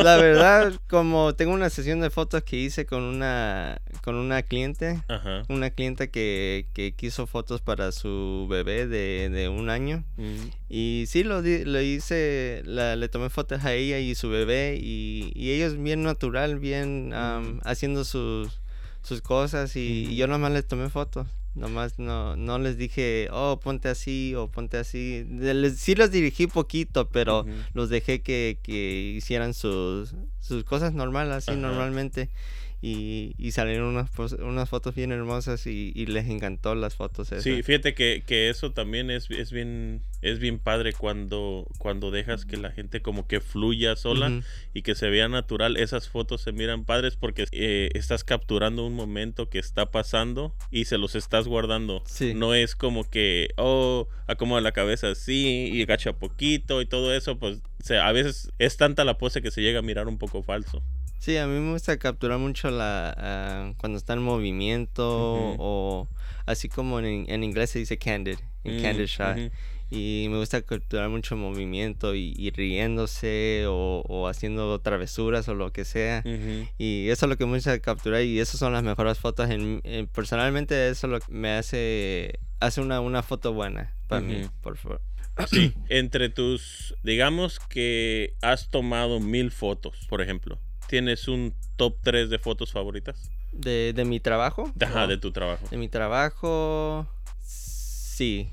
[0.03, 5.03] La verdad, como tengo una sesión de fotos que hice con una con una cliente,
[5.07, 5.43] Ajá.
[5.49, 10.03] una clienta que, que, quiso fotos para su bebé de, de un año.
[10.17, 10.47] Mm.
[10.67, 15.31] Y sí, lo, lo hice, la, le tomé fotos a ella y su bebé y,
[15.35, 17.61] y ellos bien natural, bien mm.
[17.63, 18.61] haciendo sus,
[19.03, 21.27] sus cosas y, y yo nomás les tomé fotos.
[21.55, 25.25] Nomás no, no les dije, oh, ponte así o ponte así.
[25.29, 31.33] Les, sí los dirigí poquito, pero los dejé que, que hicieran sus, sus cosas normales,
[31.33, 32.29] así normalmente
[32.81, 34.09] y, y salieron unas,
[34.39, 37.31] unas fotos bien hermosas y, les encantó las fotos.
[37.31, 37.43] Esas.
[37.43, 42.45] Sí, fíjate que, que, eso también es, es bien es bien padre cuando, cuando dejas
[42.45, 44.41] que la gente como que fluya sola
[44.73, 45.77] y que se vea natural.
[45.77, 50.85] Esas fotos se miran padres porque eh, estás capturando un momento que está pasando y
[50.85, 52.03] se los estás guardando.
[52.33, 57.37] No es como que, oh, acomoda la cabeza así y agacha poquito y todo eso,
[57.37, 57.61] pues
[57.91, 60.81] a veces es tanta la pose que se llega a mirar un poco falso.
[61.25, 66.07] Sí, a mí me gusta capturar mucho la ah, cuando está en movimiento o
[66.45, 69.51] así como en, en, inglés se dice candid, en mm, candid shot.
[69.89, 76.21] Y me gusta capturar mucho movimiento y, riéndose o, haciendo travesuras o lo que sea.
[76.77, 79.49] Y eso es lo que me gusta capturar y esas son las mejores fotos.
[79.49, 79.81] En,
[80.13, 85.01] personalmente eso lo que me hace, hace una, una foto buena para mí, por favor.
[85.47, 90.59] Sí, entre tus, digamos que has tomado mil fotos, por ejemplo.
[90.87, 93.31] ¿Tienes un top 3 de fotos favoritas?
[93.51, 94.71] ¿De, de mi trabajo?
[94.79, 95.65] Ajá, de tu trabajo.
[95.69, 97.07] De mi trabajo,
[97.41, 98.49] sí.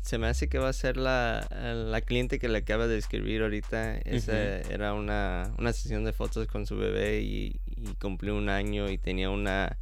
[0.00, 3.42] Se me hace que va a ser la, la cliente que le acaba de escribir
[3.42, 3.98] ahorita.
[3.98, 8.88] Esa era una, una, sesión de fotos con su bebé y, y cumplió un año
[8.88, 9.76] y tenía una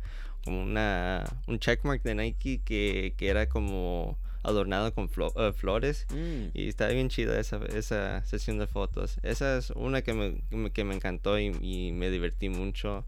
[0.45, 6.07] como una un checkmark de Nike que, que era como adornado con eh, flores.
[6.11, 6.47] Mm.
[6.55, 9.19] Y está bien chida esa, esa sesión de fotos.
[9.23, 11.51] Esa es una que me, que me encantó y,
[11.93, 13.05] me divertí mucho.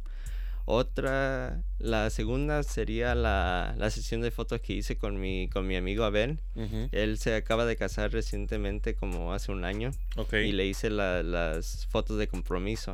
[0.71, 5.77] Otra, la segunda sería la, la, sesión de fotos que hice con mi, con mi
[5.77, 6.41] amigo Abel.
[6.93, 9.93] Él se acaba de casar recientemente, como hace un año.
[10.33, 12.93] Y le hice las fotos de compromiso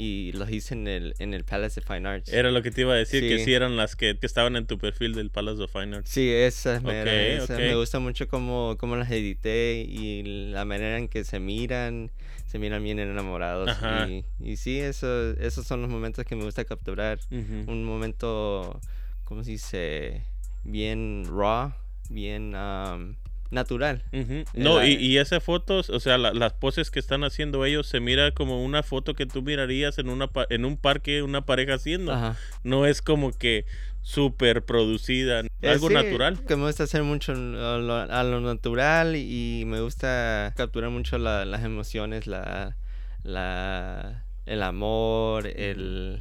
[0.00, 2.32] y los hice en el, en el Palace of Fine Arts.
[2.32, 4.78] Era lo que te iba a decir, que sí eran las que, estaban en tu
[4.78, 6.08] perfil del Palace of Fine Arts.
[6.08, 11.40] Sí, esa, me gusta mucho cómo, cómo, las edité y la manera en que se
[11.40, 12.12] miran,
[12.46, 13.76] se miran bien enamorados.
[14.08, 17.18] Y, y, sí, eso, esos son los momentos que me gusta capturar.
[17.32, 18.80] Un momento,
[19.24, 20.22] ¿cómo se dice?
[20.62, 21.72] Bien raw,
[22.08, 22.54] bien...
[22.54, 23.16] Um,
[23.50, 24.02] natural.
[24.54, 28.32] No, y, y esas fotos, o sea, las poses que están haciendo ellos, se mira
[28.32, 32.34] como una foto que tú mirarías en, una, en un parque una pareja haciendo.
[32.62, 33.64] No es como que
[34.02, 36.40] súper producida, eh, algo natural.
[36.46, 37.78] Que me gusta hacer mucho a
[38.22, 42.76] lo, natural y me gusta capturar mucho las emociones, la,
[43.22, 46.20] la, el amor, el...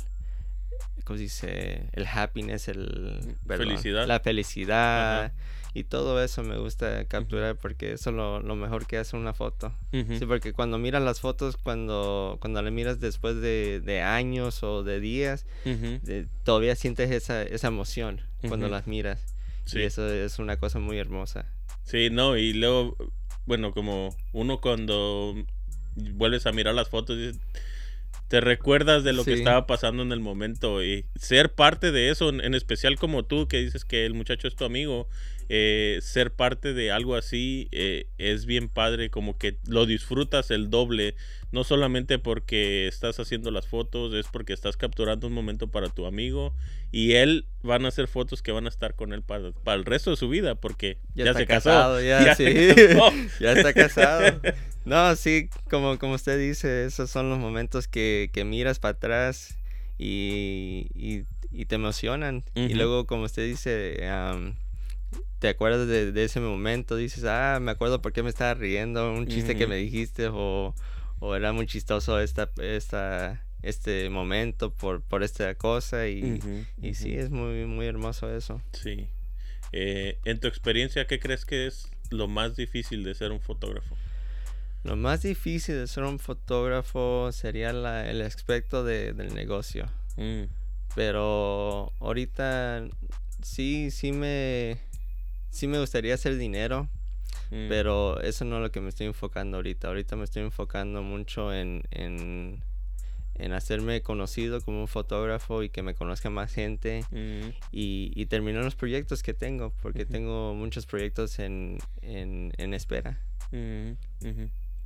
[1.08, 1.90] ¿Cómo se dice?
[1.94, 3.38] El happiness, el...
[3.48, 4.06] felicidad.
[4.08, 5.32] La felicidad
[5.74, 9.72] y todo eso me gusta capturar porque eso es lo, mejor que hace una foto.
[9.92, 15.00] Sí, porque cuando miras las fotos, cuando, cuando le miras después de, años o de
[15.00, 15.46] días,
[16.44, 19.34] todavía sientes esa, esa emoción cuando las miras.
[19.72, 21.46] Y eso es una cosa muy hermosa.
[21.86, 22.98] Sí, no, y luego,
[23.46, 25.36] bueno, como uno cuando
[25.96, 27.18] vuelves a mirar las fotos,
[28.28, 32.30] te recuerdas de lo que estaba pasando en el momento y ser parte de eso,
[32.30, 35.08] en, especial como tú que dices que el muchacho es tu amigo,
[35.50, 40.70] eh, ser parte de algo así eh, es bien padre, como que lo disfrutas el
[40.70, 41.16] doble,
[41.54, 46.06] no solamente porque estás haciendo las fotos, es porque estás capturando un momento para tu
[46.06, 46.54] amigo
[46.92, 50.10] y él van a hacer fotos que van a estar con él para, el resto
[50.12, 52.02] de su vida, porque ya, se casó.
[52.02, 52.36] Ya,
[53.40, 54.42] ya está casado.
[54.88, 59.58] No, sí, como, como usted dice, esos son los momentos que, que miras para atrás
[59.98, 62.46] y, y, te emocionan.
[62.56, 63.98] Y luego, como usted dice,
[65.40, 69.28] te acuerdas de, ese momento, dices, ah, me acuerdo por qué me estaba riendo, un
[69.28, 70.74] chiste que me dijiste, o,
[71.20, 76.40] o, era muy chistoso esta, esta, este momento por, por esta cosa, y,
[76.82, 78.62] y sí, es muy, muy hermoso eso.
[78.72, 79.08] Sí.
[79.74, 83.98] Eh, en tu experiencia, ¿qué crees que es lo más difícil de ser un fotógrafo?
[84.88, 89.88] Lo más difícil de ser un fotógrafo sería la, el aspecto de, del negocio.
[90.16, 90.44] Mm.
[90.96, 92.88] Pero ahorita
[93.44, 94.78] sí, sí me,
[95.50, 96.88] sí me gustaría hacer dinero.
[97.52, 99.90] Mm, Pero eso no es lo que me estoy enfocando ahorita.
[99.90, 102.64] Ahorita me estoy enfocando mucho en, en,
[103.36, 108.26] en hacerme conocido como un fotógrafo y que me conozca más gente mm, y, y
[108.28, 113.20] terminar los proyectos que tengo, porque tengo muchos proyectos en, en, en espera.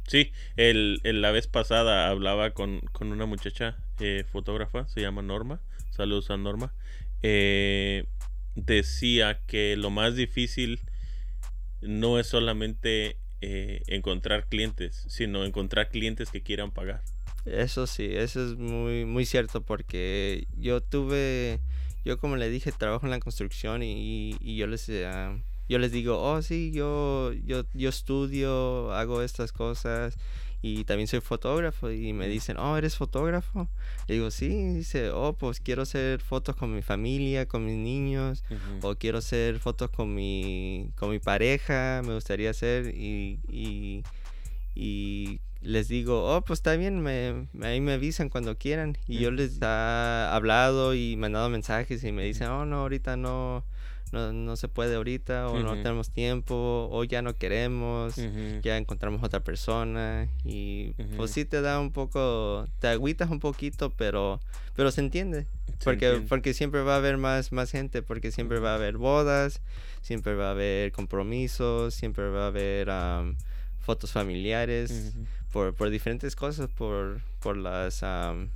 [0.07, 5.21] Sí, el, el- la vez pasada hablaba con, con una muchacha eh, fotógrafa, se llama
[5.21, 5.61] Norma,
[5.91, 6.73] saludos a Norma,
[7.21, 8.05] eh,
[8.55, 10.81] decía que lo más difícil
[11.81, 17.01] no es solamente eh, encontrar clientes, sino encontrar clientes que quieran pagar.
[17.45, 21.59] Eso sí, eso es muy, muy cierto porque yo tuve,
[22.05, 25.37] yo como le dije, trabajo en la construcción y, y yo les, ah,
[25.71, 30.17] yo les digo, oh sí, yo, yo, yo estudio, hago estas cosas
[30.61, 33.69] y también soy fotógrafo y me dicen, oh, ¿eres fotógrafo?
[34.07, 38.43] Le digo, sí, dice, oh, pues quiero hacer fotos con mi familia, con mis niños
[38.81, 44.03] o quiero hacer fotos con mi, con mi pareja, me gustaría hacer y, y,
[44.75, 48.97] y les digo, oh, pues está bien, me, ahí me avisan cuando quieran.
[49.07, 53.63] Y yo les he hablado y mandado mensajes y me dicen, oh, no, ahorita no,
[54.11, 58.15] no, no se puede ahorita, o no tenemos tiempo, o ya no queremos,
[58.61, 60.27] ya encontramos otra persona.
[60.43, 64.39] Y pues sí te da un poco, te agüitas un poquito, pero,
[64.75, 65.45] pero se entiende.
[65.79, 66.27] se Porque, entiende.
[66.29, 69.61] porque siempre va a haber más, más gente, porque siempre va a haber bodas,
[70.01, 73.37] siempre va a haber compromisos, siempre va a haber am,
[73.79, 75.13] fotos familiares,
[75.51, 78.49] por, por diferentes cosas, por, por las, am,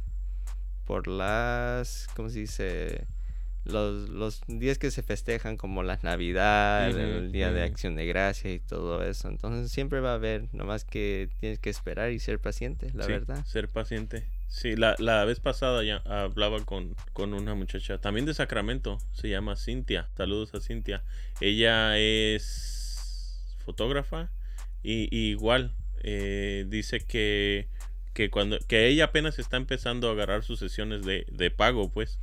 [0.86, 3.08] por las, ¿cómo se dice?
[3.66, 7.64] Los, los días que se festejan como la Navidad, el Día de.
[7.64, 9.28] Acción de Gracia y todo eso.
[9.28, 13.12] Entonces siempre va a haber, nomás que tienes que esperar y ser paciente, la Sí,
[13.12, 13.44] verdad.
[13.46, 14.28] Ser paciente.
[14.48, 19.30] Sí, la, la vez pasada ya hablaba con, con una muchacha, también de Sacramento, se
[19.30, 20.08] llama Cintia.
[20.16, 21.04] Saludos a Cintia.
[21.42, 24.30] Ella es fotógrafa
[24.84, 25.74] y, y igual
[26.04, 27.68] eh, dice que,
[28.14, 32.20] que cuando que ella apenas está empezando a agarrar sus sesiones de, de pago, pues,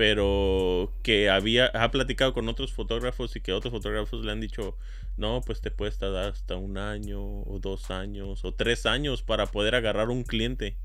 [0.00, 4.78] pero que había ha platicado con otros fotógrafos y que otros fotógrafos le han dicho
[5.18, 9.44] no, pues te puede tardar hasta un año o dos años o tres años para
[9.44, 10.78] poder agarrar un cliente.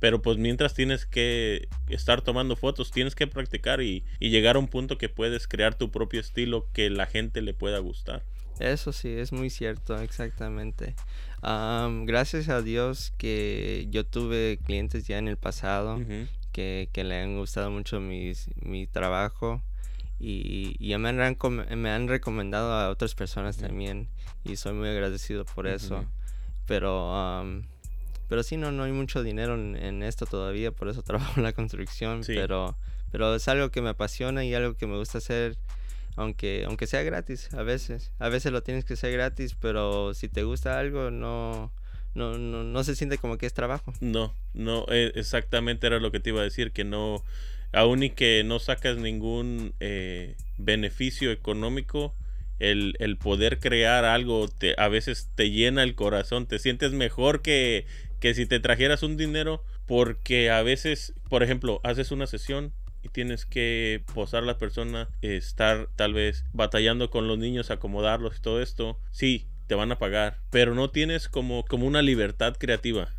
[0.00, 4.60] Pero pues mientras tienes que estar tomando fotos, tienes que practicar y, y llegar a
[4.60, 8.22] un punto que puedes crear tu propio estilo que la gente le pueda gustar.
[8.60, 10.94] Eso sí, es muy cierto, exactamente.
[11.42, 16.00] Am, gracias a Dios que yo tuve clientes ya en el pasado
[16.54, 19.60] que, que le han gustado mucho mis, mi trabajo
[20.20, 21.36] y, y me han,
[21.76, 24.08] me han recomendado a otras personas también
[24.44, 26.04] y soy muy agradecido por eso.
[26.66, 27.64] Pero, am,
[28.28, 31.42] pero sí, no, no hay mucho dinero en, en esto todavía, por eso trabajo en
[31.42, 32.34] la construcción, Sí.
[32.36, 32.76] pero,
[33.10, 35.56] pero es algo que me apasiona y algo que me gusta hacer
[36.16, 40.28] aunque aunque sea gratis a veces a veces lo tienes que hacer gratis pero si
[40.28, 41.72] te gusta algo no
[42.14, 43.92] no no, no se siente como que es trabajo.
[44.00, 47.22] No, no, eh, exactamente era lo que te iba a decir, que no,
[47.72, 52.14] aún y que no sacas ningún eh, beneficio económico,
[52.58, 57.42] el, el poder crear algo te, a veces te llena el corazón, te sientes mejor
[57.42, 57.86] que,
[58.20, 62.72] que si te trajeras un dinero, porque a veces, por ejemplo, haces una sesión
[63.02, 68.38] y tienes que posar a la persona, estar tal vez batallando con los niños, acomodarlos
[68.38, 72.56] y todo esto, sí, te van a pagar, pero no tienes como, como una libertad
[72.58, 73.10] creativa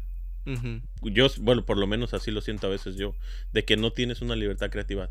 [1.02, 3.16] yo, bueno, por lo menos así lo siento a veces yo,
[3.54, 5.10] de que no tienes una libertad creativa.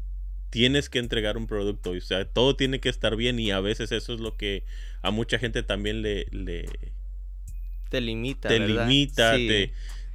[0.50, 3.90] Tienes que entregar un producto, o sea, todo tiene que estar bien y a veces
[3.92, 4.64] eso es lo que
[5.02, 6.66] a mucha gente también le, le
[7.88, 8.88] te limita te ¿verdad?
[8.88, 9.46] limita, Sí.
[9.46, 9.72] te,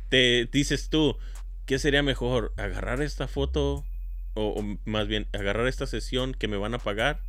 [0.10, 1.18] te dices tú,
[1.66, 2.54] ¿qué sería mejor?
[2.58, 3.86] ¿Agarrar esta foto
[4.34, 7.22] o, o más bien agarrar esta sesión que me van a pagar?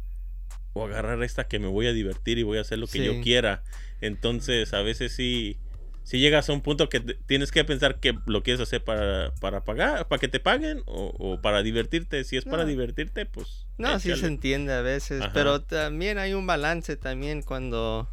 [0.72, 3.20] O agarrar esta que me voy a divertir y voy a hacer lo que yo
[3.20, 3.62] quiera.
[4.00, 5.58] Entonces, a veces sí,
[6.04, 9.64] si llegas a un punto que tienes que pensar que lo quieres hacer para, para
[9.64, 12.24] pagar, para que te paguen o, o para divertirte.
[12.24, 13.66] Si es para divertirte, pues.
[13.78, 15.32] no sí se entiende a veces Ajá.
[15.32, 18.08] pero también hay un balance también cuando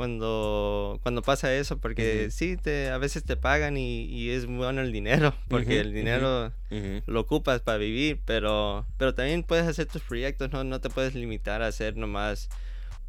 [0.00, 4.80] cuando cuando pasa eso porque sí te a veces te pagan y, y es bueno
[4.80, 6.54] el dinero porque el dinero
[7.06, 11.14] lo ocupas para vivir, pero, pero también puedes hacer tus proyectos, no, no te puedes
[11.14, 12.48] limitar a hacer nomás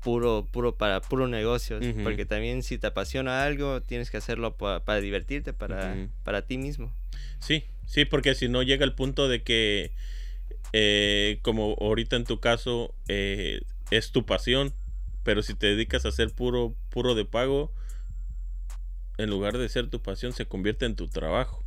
[0.03, 4.83] puro, puro para puro negocios, porque también si te apasiona algo, tienes que hacerlo pa-
[4.83, 6.91] para divertirte, para, para ti mismo.
[7.39, 9.91] Sí, sí, porque si no llega el punto de que,
[10.73, 13.61] eh, como ahorita en tu caso, eh,
[13.91, 14.73] es tu pasión,
[15.23, 17.73] pero si te dedicas a hacer puro, puro de pago,
[19.17, 21.63] en lugar de ser tu pasión, se convierte en tu trabajo.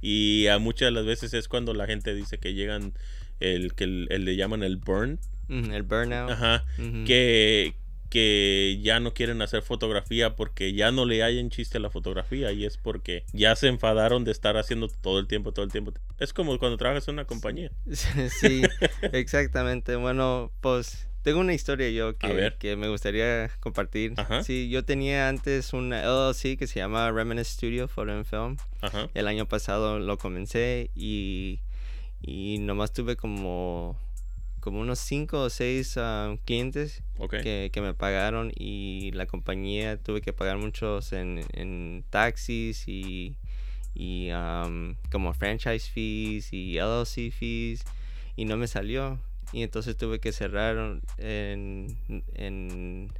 [0.00, 2.94] Y a muchas de las veces es cuando la gente dice que llegan
[3.40, 5.18] el que el, le llaman el burn.
[5.48, 6.30] el burnout.
[6.30, 6.64] Ajá.
[7.04, 7.74] Que
[8.08, 12.52] que ya no quieren hacer fotografía porque ya no le hayan chiste a la fotografía
[12.52, 15.92] y es porque ya se enfadaron de estar haciendo todo el tiempo, todo el tiempo.
[16.18, 17.70] Es como cuando trabajas en una compañía.
[18.40, 18.62] Sí,
[19.12, 19.96] exactamente.
[19.96, 24.14] Bueno, pues tengo una historia yo que, que me gustaría compartir.
[24.44, 28.56] Sí, yo tenía antes una LLC que se llama Remnant Studio Photo and Film.
[29.14, 31.60] El año pasado lo comencé y,
[32.22, 33.96] y nomás tuve como
[34.60, 40.32] como unos cinco o seis ah, clientes que, me pagaron y la compañía tuve que
[40.32, 43.36] pagar muchos en, taxis y,
[43.94, 44.30] y
[45.10, 47.84] como franchise fees y LLC fees
[48.36, 49.20] y no me salió
[49.52, 51.96] y entonces tuve que cerrar en,
[52.34, 53.12] en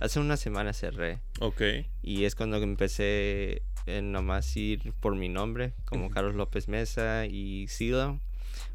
[0.00, 1.20] hace una semana cerré.
[1.40, 1.62] Ok.
[2.02, 7.66] Y es cuando empecé en nomás ir por mi nombre como Carlos López Mesa y
[7.68, 8.20] Silo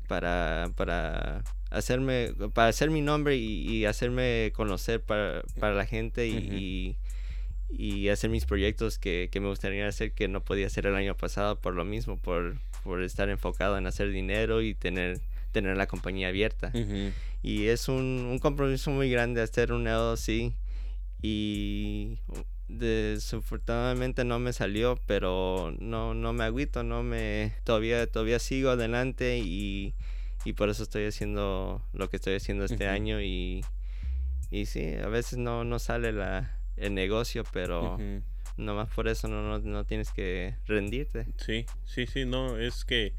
[0.07, 6.97] para, para hacerme, para hacer mi nombre y, hacerme conocer para, la gente y,
[7.69, 11.59] y, hacer mis proyectos que, me gustaría hacer que no podía hacer el año pasado
[11.59, 15.19] por lo mismo, por, por estar enfocado en hacer dinero y tener,
[15.51, 16.71] tener la compañía abierta.
[17.41, 20.53] Y es un, un, compromiso muy grande hacer un LLC
[21.21, 22.19] y
[22.67, 29.39] desafortunadamente no me salió, pero no, no me agüito, no me todavía, todavía sigo adelante
[29.39, 29.95] y,
[30.55, 33.65] por eso estoy haciendo lo que estoy haciendo este año y,
[34.49, 37.97] y sí, a veces no, no sale la, el negocio, pero
[38.55, 41.27] nomás por eso no, no, tienes que rendirte.
[41.37, 43.13] Sí, sí, sí, no, es que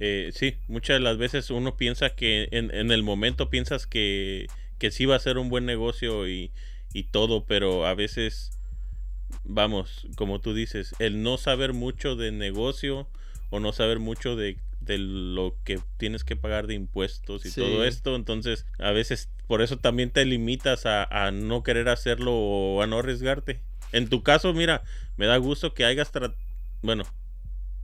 [0.00, 4.46] eh, sí, muchas de las veces uno piensa que en, en el momento piensas que,
[4.78, 6.50] que sí va a ser un buen negocio y,
[6.92, 8.52] y todo, pero a veces
[9.44, 13.08] vamos, como tú dices, el no saber mucho de negocio
[13.50, 18.16] o no saber mucho de, lo que tienes que pagar de impuestos y todo esto,
[18.16, 22.98] entonces a veces por eso también te limitas a, no querer hacerlo o a no
[22.98, 23.60] arriesgarte.
[23.92, 24.82] En tu caso, mira,
[25.16, 26.38] me da gusto que hayas tratado,
[26.82, 27.04] bueno,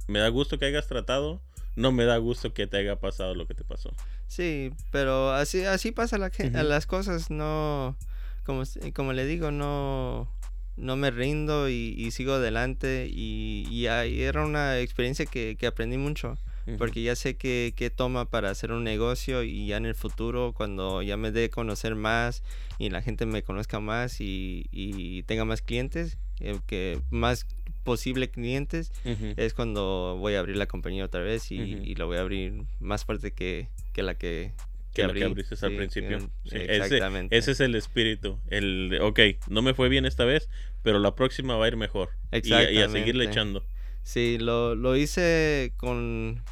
[0.08, 1.40] me da gusto que hayas tratado,
[1.76, 3.92] no me da gusto que te haya pasado lo que te pasó.
[4.26, 6.30] Sí, pero así así pasa la,
[6.62, 7.96] las cosas, no
[8.44, 8.62] como
[8.94, 10.28] como le digo, no
[10.76, 16.38] no me rindo y, sigo adelante y, y, era una experiencia que, aprendí mucho
[16.78, 21.02] porque ya sé que, toma para hacer un negocio y ya en el futuro cuando
[21.02, 22.42] ya me dé conocer más
[22.78, 27.46] y la gente me conozca más y, tenga más clientes, eh, que más
[27.84, 32.16] posible clientes, es cuando voy a abrir la compañía otra vez y, y la voy
[32.16, 34.52] a abrir más fuerte que, que la que
[34.92, 36.30] que, que abriste al principio.
[36.50, 37.36] exactamente.
[37.36, 38.38] Ese, es el espíritu.
[38.48, 40.48] El ok, no me fue bien esta vez,
[40.82, 42.10] pero la próxima va a ir mejor.
[42.32, 43.64] Y, a seguirle echando.
[44.02, 46.42] Sí, lo, lo hice con.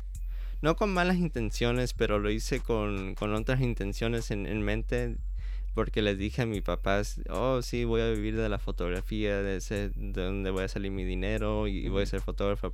[0.61, 5.16] No con malas intenciones, pero lo hice con, con otras intenciones en, en, mente.
[5.79, 9.59] Porque les dije a mis papás, oh, sí, voy a vivir de la fotografía, de,
[9.59, 12.72] ese, de donde voy a salir mi dinero y, voy a ser fotógrafo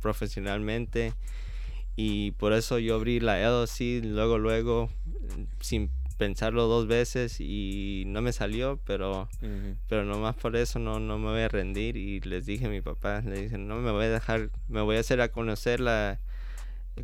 [0.00, 1.12] profesionalmente
[1.96, 4.90] y por eso yo abrí la LLC luego luego
[5.58, 9.28] sin pensarlo dos veces y no me salió pero
[9.88, 11.96] pero nomás por eso no no me voy a rendir.
[11.96, 14.98] Y les dije a mi papá le dije no me voy a dejar me voy
[14.98, 16.20] a hacer a conocer la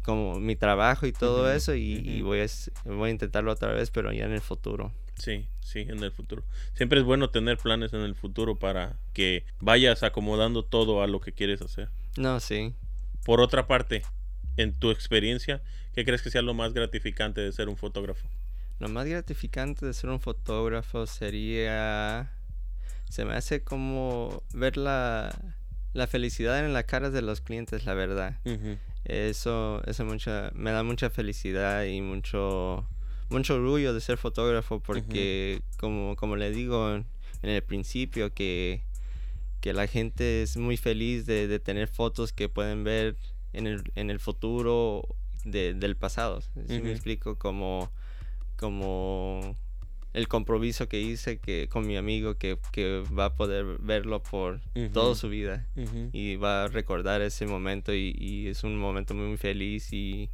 [0.03, 2.47] como mi trabajo y todo eso y, voy a
[2.85, 6.43] voy a intentarlo otra vez pero ya en el futuro Sí, sí, en el futuro.
[6.75, 11.21] Siempre es bueno tener planes en el futuro para que vayas acomodando todo a lo
[11.21, 11.91] que quieres hacer.
[12.17, 12.75] No, sí.
[13.25, 14.03] Por otra parte,
[14.57, 15.63] en tu experiencia,
[15.95, 18.27] ¿qué crees que sea lo más gratificante de ser un fotógrafo?
[18.81, 22.33] Lo más gratificante de ser un fotógrafo sería...
[23.09, 25.39] Se me hace como ver la,
[25.93, 28.39] la felicidad en las caras de los clientes, la verdad.
[29.05, 32.89] Eso, eso mucha, me da mucha felicidad y mucho,
[33.31, 37.07] mucho orgullo de ser fotógrafo porque, como, como le digo en,
[37.43, 38.83] el principio, que,
[39.61, 43.17] que la gente es muy feliz de, de tener fotos que pueden ver
[43.53, 46.41] en el, en el futuro del pasado.
[46.69, 47.91] Si me explico, como,
[48.57, 49.57] como
[50.13, 52.59] el compromiso que hice que con mi amigo que,
[53.19, 54.61] va a poder verlo por
[54.93, 55.67] toda su vida
[56.13, 60.31] y va a recordar ese momento y, es un momento muy feliz y,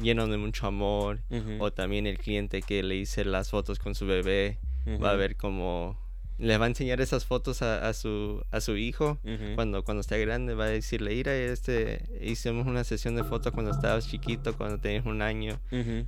[0.00, 1.20] lleno de mucho amor.
[1.58, 4.58] O también el cliente que le hice las fotos con su bebé
[5.02, 5.96] va a ver como
[6.42, 9.20] le va a enseñar esas fotos a, su, a su hijo
[9.54, 10.54] cuando, cuando esté grande.
[10.54, 15.06] Va a decirle, mira, este, hicimos una sesión de fotos cuando estabas chiquito, cuando tenías
[15.06, 15.60] un año.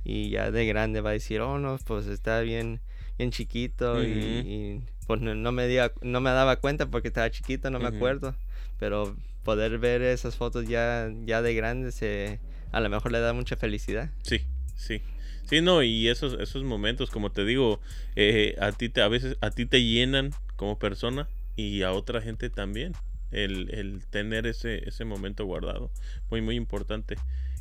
[0.03, 2.81] Y ya de grande va a decir, oh, no, pues está bien,
[3.17, 4.03] bien chiquito.
[4.03, 8.35] y, pues no, me no me daba cuenta porque estaba chiquito, no me acuerdo.
[8.77, 12.41] Pero poder ver esas fotos ya, ya de grande se,
[12.73, 14.09] a lo mejor le da mucha felicidad.
[14.23, 14.41] Sí,
[14.75, 15.01] Sí.
[15.45, 17.79] Sí, no, y esos, esos momentos, como te digo,
[18.15, 22.21] eh, a ti te, a veces a ti te llenan como persona y a otra
[22.21, 22.93] gente también.
[23.31, 25.91] El, el tener ese, ese momento guardado.
[26.29, 27.17] Muy, muy importante.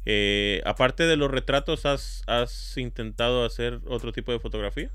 [0.07, 4.91] Eh, aparte de los retratos, ¿has, ¿has, intentado hacer otro tipo de fotografía?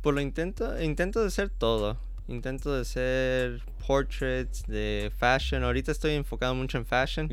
[0.00, 1.98] pues lo intento, intento de hacer todo.
[2.28, 5.64] Intento de hacer portraits de fashion.
[5.64, 7.28] Ahorita estoy enfocado mucho en fashion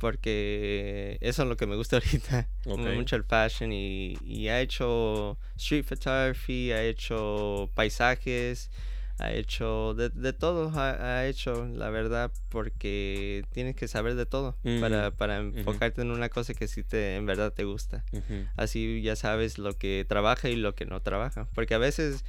[0.00, 2.48] porque eso es lo que me gusta ahorita.
[2.66, 8.70] Mucho el fashion y, y ha hecho street photography, ha hecho paisajes
[9.20, 14.56] ha hecho de, de todo, ha, hecho, la verdad, porque tienes que saber de todo
[14.80, 18.04] para, para enfocarte en una cosa que sí te, en verdad te gusta.
[18.56, 21.46] Así ya sabes lo que trabaja y lo que no trabaja.
[21.54, 22.24] Porque a veces,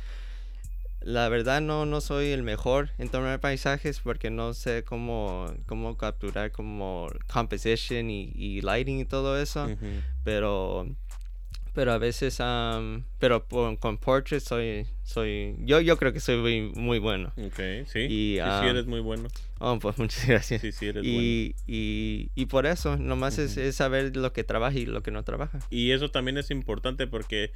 [1.02, 5.97] la verdad, no, no soy el mejor en tomar paisajes porque no sé cómo, cómo
[5.97, 9.68] capturar como composition y, y lighting y todo eso.
[10.24, 10.88] Pero
[11.74, 12.38] pero a veces
[13.18, 13.45] pero
[13.80, 17.32] con portraits soy soy yo yo creo que soy muy, muy bueno.
[17.38, 17.99] Ok, sí.
[17.99, 19.30] Y, sí, eres muy bueno.
[19.60, 20.62] oh pues muchas gracias.
[20.62, 21.64] Sí sí eres y, bueno.
[21.68, 25.24] y, y por eso nomás es, es, saber lo que trabaja y lo que no
[25.24, 25.60] trabaja.
[25.70, 27.52] Y eso también es importante porque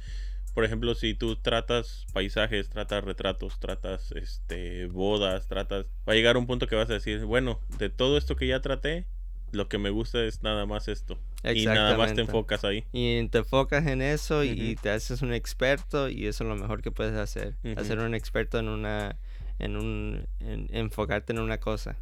[0.54, 6.36] por ejemplo si tú tratas paisajes tratas retratos tratas este bodas tratas va a llegar
[6.36, 9.06] un punto que vas a decir bueno de todo esto que ya traté
[9.52, 11.18] lo que me gusta es nada más esto.
[11.44, 12.84] Y nada más te enfocas ahí.
[12.92, 16.82] Y te enfocas en eso y te haces un experto y eso es lo mejor
[16.82, 17.56] que puedes hacer.
[17.76, 19.16] Hacer un experto en una...
[19.58, 20.28] En un...
[20.40, 21.96] enfocarte en una cosa.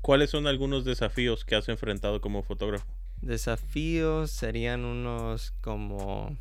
[0.00, 2.86] ¿Cuáles son algunos desafíos que has enfrentado como fotógrafo?
[3.20, 6.36] Desafíos serían unos como...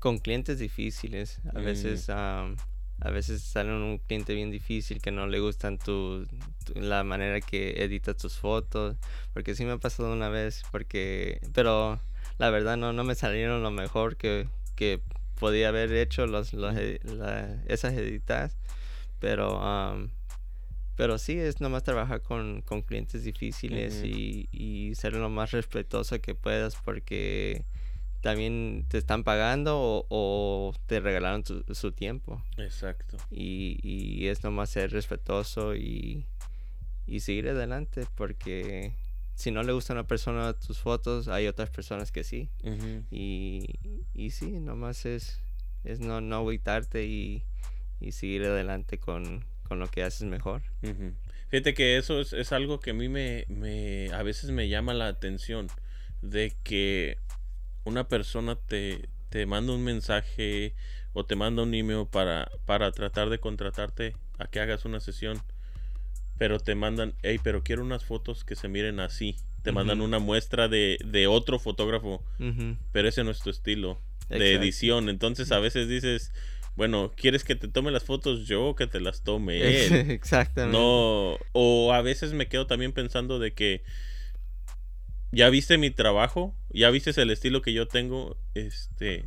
[0.00, 1.40] Con clientes difíciles.
[1.54, 2.08] A veces...
[2.08, 2.56] Mm
[3.00, 6.26] a veces sale un cliente bien difícil que no le gustan tu,
[6.74, 8.96] la manera que editas tus fotos
[9.32, 11.98] porque sí me ha pasado una vez porque pero
[12.38, 15.00] la verdad no no me salieron lo mejor que, que
[15.38, 16.76] podía haber hecho los, los
[17.68, 18.58] esas editas
[19.18, 20.10] pero
[20.96, 26.20] pero sí es nomás trabajar con, con clientes difíciles y, y ser lo más respetuoso
[26.20, 27.64] que puedas porque
[28.20, 32.42] también te están pagando o, te regalaron su tiempo.
[32.58, 33.16] Exacto.
[33.30, 36.26] Y, y es nomás ser respetuoso y,
[37.06, 38.92] y seguir adelante porque
[39.40, 42.50] si no le gusta a una persona tus fotos, hay otras personas que sí.
[43.10, 43.64] y,
[44.12, 45.40] y sí, nomás es,
[45.82, 47.42] es no, no agüitarte y,
[48.00, 50.62] y seguir adelante con, con, lo que haces mejor.
[51.48, 54.92] Fíjate que eso es, es algo que a mí me, me, a veces me llama
[54.92, 55.68] la atención,
[56.20, 57.16] de que
[57.84, 60.74] una persona te, te manda un mensaje
[61.12, 65.40] o te manda un email para, para tratar de contratarte a que hagas una sesión,
[66.38, 69.36] pero te mandan, hey, pero quiero unas fotos que se miren así.
[69.62, 72.24] Te mandan una muestra de, de otro fotógrafo,
[72.92, 74.00] pero ese no es tu estilo
[74.30, 75.10] de edición.
[75.10, 76.32] Entonces a veces dices,
[76.76, 80.10] bueno, ¿quieres que te tome las fotos yo o que te las tome él?
[80.10, 80.78] Exactamente.
[80.78, 83.82] No, o a veces me quedo también pensando de que
[85.32, 89.24] ya viste mi trabajo, ya viste el estilo que yo tengo, este,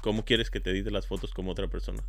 [0.00, 2.02] ¿cómo quieres que te edite las fotos como otra persona?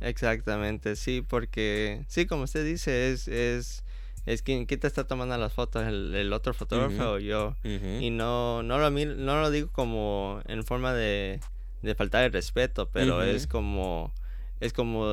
[0.00, 3.84] Exactamente, sí, porque sí, como usted dice, es, es,
[4.26, 7.56] es quien, te está tomando las fotos, el, otro fotógrafo o yo.
[7.64, 11.40] Y no, no, lo, no lo digo como en forma de,
[11.82, 14.12] de faltar el respeto, pero es como,
[14.60, 15.06] es como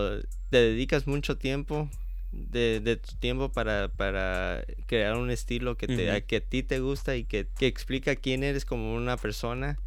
[0.50, 1.90] te dedicas mucho tiempo
[2.34, 6.80] de, de, tu tiempo para, para crear un estilo que, te, que a ti te
[6.80, 9.78] gusta y que, que, explica quién eres como una persona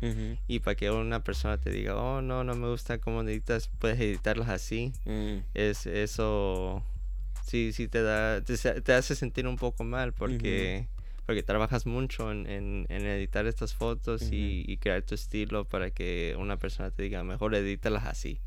[0.47, 3.99] y para que una persona te diga, oh, no, no me gusta cómo editas, puedes
[4.01, 4.93] editarlas así.
[5.05, 5.39] Mm.
[5.55, 6.83] Es eso,
[7.45, 10.89] sí, sí te da, te, hace sentir un poco mal porque...
[11.27, 16.57] Porque trabajas mucho en, en, editar estas fotos y, crear tu estilo para que una
[16.57, 18.39] persona te diga, mejor edítalas así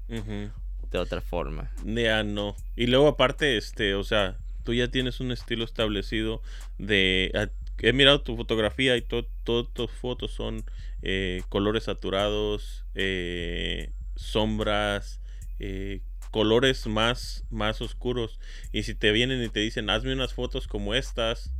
[0.91, 1.71] de otra forma.
[1.85, 2.55] Ya no.
[2.75, 6.41] Y luego aparte, este, o sea, tú ya tienes un estilo establecido
[6.77, 7.49] de...
[7.81, 9.25] He mirado tu fotografía y todas
[9.73, 10.65] tus fotos son
[11.01, 15.21] eh, colores saturados, eh, sombras,
[15.59, 18.39] eh, colores más, más oscuros.
[18.73, 21.53] Y si te vienen y te dicen, hazme unas fotos como estas,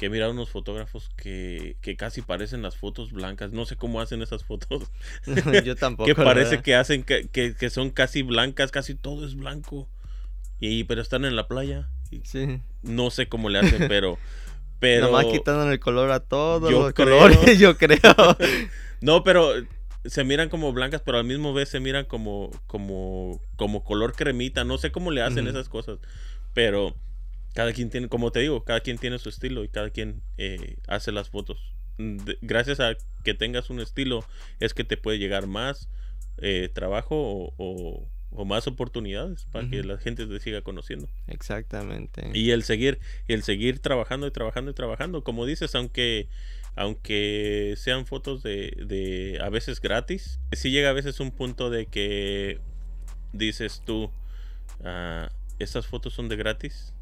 [0.00, 3.52] que he mirado unos fotógrafos que, que, casi parecen las fotos blancas.
[3.52, 4.90] No sé cómo hacen esas fotos.
[5.64, 6.06] Yo tampoco.
[6.06, 9.90] que parece que hacen que, que, son casi blancas, casi todo es blanco.
[10.58, 11.90] Y pero están en la playa.
[12.22, 12.62] sí.
[12.82, 14.16] No sé cómo le hacen, pero
[14.80, 18.00] pero nomás quitando el color a todos los colores, yo creo.
[19.02, 19.52] no, pero
[20.06, 24.64] se miran como blancas, pero al mismo vez se miran como como como color cremita,
[24.64, 25.98] no sé cómo le hacen esas cosas,
[26.54, 26.96] pero
[27.54, 30.76] cada quien tiene, como te digo, cada quien tiene su estilo y cada quien eh,
[30.86, 31.74] hace las fotos.
[32.40, 34.24] Gracias a que tengas un estilo
[34.58, 35.90] es que te puede llegar más
[36.38, 38.08] eh, trabajo o,
[38.46, 41.08] más oportunidades para que la gente te siga conociendo.
[41.26, 42.30] Exactamente.
[42.32, 46.28] Y el seguir, el seguir trabajando y trabajando y trabajando, como dices, aunque
[46.76, 51.86] aunque sean fotos de, de a veces gratis, sí llega a veces un punto de
[51.86, 52.60] que
[53.32, 54.04] dices tú,
[54.80, 55.26] uh,
[55.58, 56.94] estas fotos son de gratis,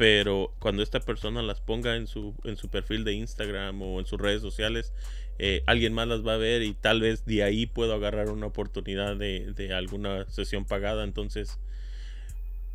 [0.00, 4.06] pero cuando esta persona las ponga en su, en su perfil de Instagram o en
[4.06, 4.94] sus redes sociales,
[5.38, 8.46] eh, alguien más las va a ver y tal vez de ahí puedo agarrar una
[8.46, 11.04] oportunidad de, de alguna sesión pagada.
[11.04, 11.58] Entonces,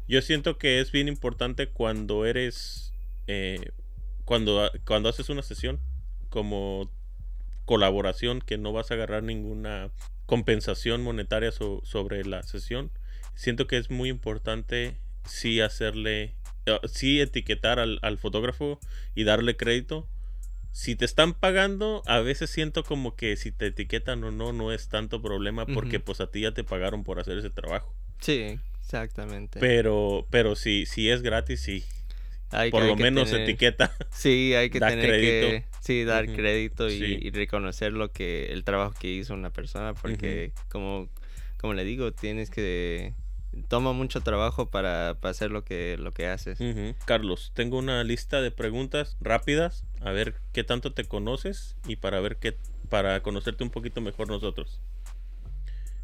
[0.07, 2.93] yo siento que es bien importante cuando eres,
[3.25, 3.71] eh,
[4.23, 5.79] cuando, cuando haces una sesión
[6.29, 6.91] como
[7.65, 9.89] colaboración, que no vas a agarrar ninguna
[10.27, 12.91] compensación monetaria so, sobre la sesión.
[13.33, 16.35] Siento que es muy importante sí hacerle
[16.65, 18.79] eh, sí etiquetar al, al fotógrafo
[19.13, 20.07] y darle crédito.
[20.71, 24.73] Si te están pagando, a veces siento como que si te etiquetan o no, no
[24.73, 27.95] es tanto problema porque pues a ti ya te pagaron por hacer ese trabajo.
[28.19, 29.61] Sí, exactamente.
[29.61, 31.85] Pero, pero si, si es gratis, sí.
[32.71, 33.95] Por lo menos etiqueta.
[34.11, 35.67] Sí, hay que tener crédito.
[35.81, 41.09] sí, dar crédito y, reconocer lo que el trabajo que hizo una persona porque como
[41.57, 43.13] como le digo, tienes que
[43.67, 46.59] toma mucho trabajo para, para, hacer lo que, lo que haces.
[47.05, 52.19] Carlos, tengo una lista de preguntas rápidas, a ver qué tanto te conoces y para
[52.19, 52.57] ver qué,
[52.89, 54.81] para conocerte un poquito mejor nosotros.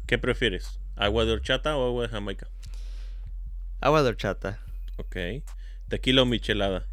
[0.06, 0.80] ¿Qué prefieres?
[0.96, 2.48] ¿Agua de horchata o agua de Jamaica?
[3.80, 4.60] Agua de horchata.
[4.96, 5.16] Ok.
[5.88, 6.86] ¿Tequila o michelada?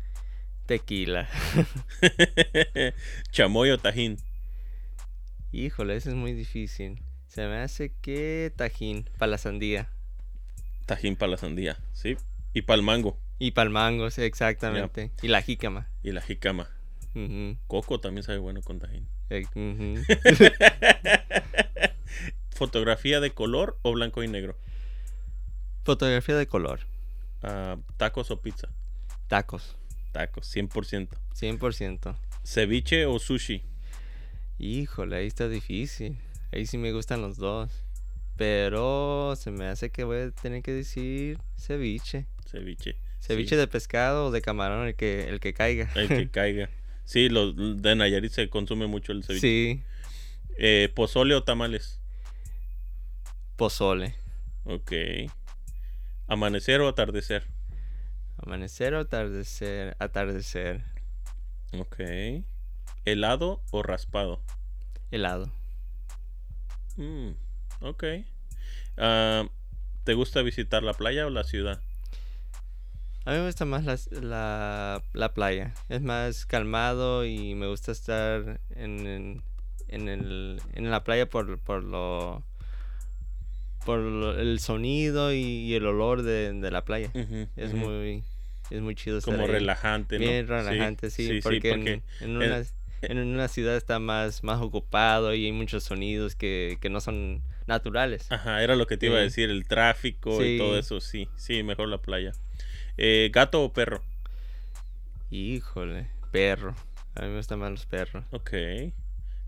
[0.66, 1.28] Tequila.
[3.32, 4.18] ¿Chamoy o tajín?
[5.52, 7.02] Híjole, eso es muy difícil.
[7.28, 9.90] Se me hace que tajín para la sandía.
[10.90, 12.18] Tajín para la sandía, sí.
[12.52, 13.16] Y para el mango.
[13.38, 15.12] Y para el mango, sí, exactamente.
[15.22, 15.88] Y la jícama.
[16.02, 16.68] Y la jícama.
[17.68, 19.08] Coco también sabe bueno con tajín.
[19.30, 19.46] Eh,
[22.50, 24.58] ¿Fotografía de color o blanco y negro?
[25.84, 26.80] Fotografía de color.
[27.44, 28.70] Uh, ¿Tacos o pizza?
[29.28, 29.78] Tacos.
[30.12, 31.10] Tacos, 100%.
[31.36, 32.16] 100%.
[32.44, 33.62] ¿Ceviche o sushi?
[34.58, 36.18] Híjole, ahí está difícil.
[36.52, 37.84] Ahí sí me gustan los dos.
[38.40, 42.26] Pero se me hace que voy a tener que decir ceviche.
[42.50, 42.96] Ceviche.
[43.20, 45.92] Ceviche de pescado o de camarón, el que, el que caiga.
[45.96, 46.70] El que caiga.
[47.04, 49.42] Sí, los de Nayarit se consume mucho el ceviche.
[49.42, 49.84] Sí.
[50.58, 52.00] Eh, ¿Pozole o tamales?
[53.58, 54.16] Pozole.
[54.64, 54.94] Ok.
[56.28, 57.46] ¿Amanecer o atardecer?
[58.38, 59.98] Amanecer o atardecer.
[60.00, 60.86] Atardecer.
[61.78, 62.00] Ok.
[63.04, 64.42] ¿Helado o raspado?
[65.12, 65.52] Helado.
[66.96, 67.32] Mm.
[67.82, 68.04] Ok.
[68.98, 69.48] Uh,
[70.04, 71.82] ¿Te gusta visitar la playa o la ciudad?
[73.26, 75.74] A mí me gusta más la, la, playa.
[75.88, 79.44] Es más calmado y me gusta estar en, en,
[79.88, 82.44] en, el, en la playa por, por lo
[83.86, 87.12] por el sonido y, el olor de, de la playa.
[87.56, 88.24] Es muy
[88.70, 90.26] es muy chido estar como relajante, ¿no?
[90.26, 92.64] Bien relajante, sí, sí, sí porque, en, en, una,
[93.02, 97.42] en, una, ciudad está más más ocupado y hay muchos sonidos que, que no son
[97.70, 98.30] naturales.
[98.30, 101.64] Ajá, era lo que te iba a decir, el tráfico y todo eso, sí, sí,
[101.64, 102.34] mejor la playa.
[102.98, 104.04] Eh, ¿Gato o perro?
[105.32, 106.76] Híjole, perro.
[107.16, 108.26] A mí me gustan más los perros.
[108.32, 108.52] Ok.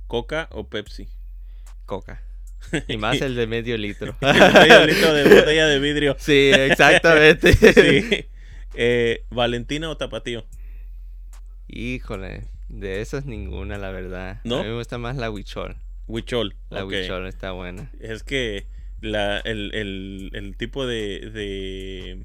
[0.07, 1.09] ¿Coca o Pepsi?
[1.85, 2.23] Coca.
[2.87, 4.15] Y más el de medio litro.
[4.21, 6.15] medio litro de botella de vidrio.
[6.19, 7.53] Sí, exactamente.
[7.73, 8.25] sí.
[8.73, 10.45] Eh, ¿Valentina o Tapatío?
[11.67, 14.39] Híjole, de esas ninguna, la verdad.
[14.43, 14.59] ¿No?
[14.59, 15.75] A mí me gusta más la Huichol.
[16.07, 16.55] Huichol.
[16.69, 17.01] La okay.
[17.01, 17.91] Huichol está buena.
[17.99, 18.65] Es que
[19.01, 22.23] la, el, el, el tipo de, de,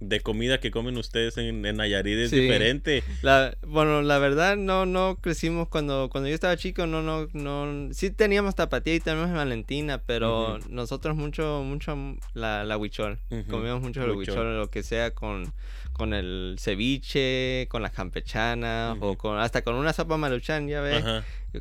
[0.00, 3.02] de, comida que comen ustedes en, en Nayarit es diferente.
[3.22, 7.92] La, bueno, la verdad no no crecimos cuando cuando yo estaba chico, no no no
[7.92, 11.96] sí teníamos tapatía y teníamos Valentina, pero nosotros mucho mucho
[12.34, 13.18] la, la huichol.
[13.30, 13.42] Uh.
[13.50, 15.52] Comíamos mucho la huichol, lo que sea con
[15.92, 21.04] con el ceviche, con las campechanas o con hasta con una sopa maruchan, ya ves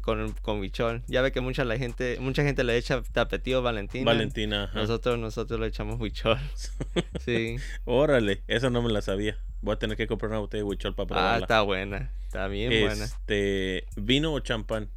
[0.02, 1.04] con, con bichón.
[1.08, 4.06] Ya ve que mucha la gente, mucha gente le echa tapetío Valentina.
[4.06, 4.80] Valentina, ajá.
[4.80, 6.40] Nosotros, nosotros le echamos huichol.
[7.26, 7.58] sí.
[7.86, 9.38] Órale, esa no me la sabía.
[9.62, 11.34] Voy a tener que comprar una botella de huichol para probarla.
[11.36, 12.12] Ah, está buena.
[12.26, 13.06] Está bien buena.
[13.06, 14.90] Este, ¿Vino o champán?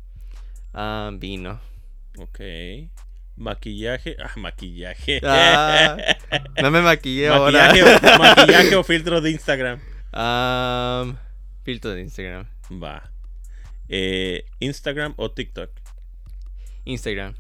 [0.72, 1.60] Ah, vino.
[2.18, 2.40] Ok.
[3.36, 4.16] Maquillaje.
[4.18, 5.20] Ah, maquillaje.
[5.22, 5.96] Ah,
[6.62, 8.18] no me maquillé maquillaje, ahora.
[8.18, 9.80] Maquillaje o filtro de Instagram.
[10.12, 11.16] Um,
[11.64, 12.46] filtro de Instagram.
[12.70, 13.10] Va.
[13.88, 15.70] Eh, ¿Instagram o TikTok?
[16.84, 17.34] Instagram,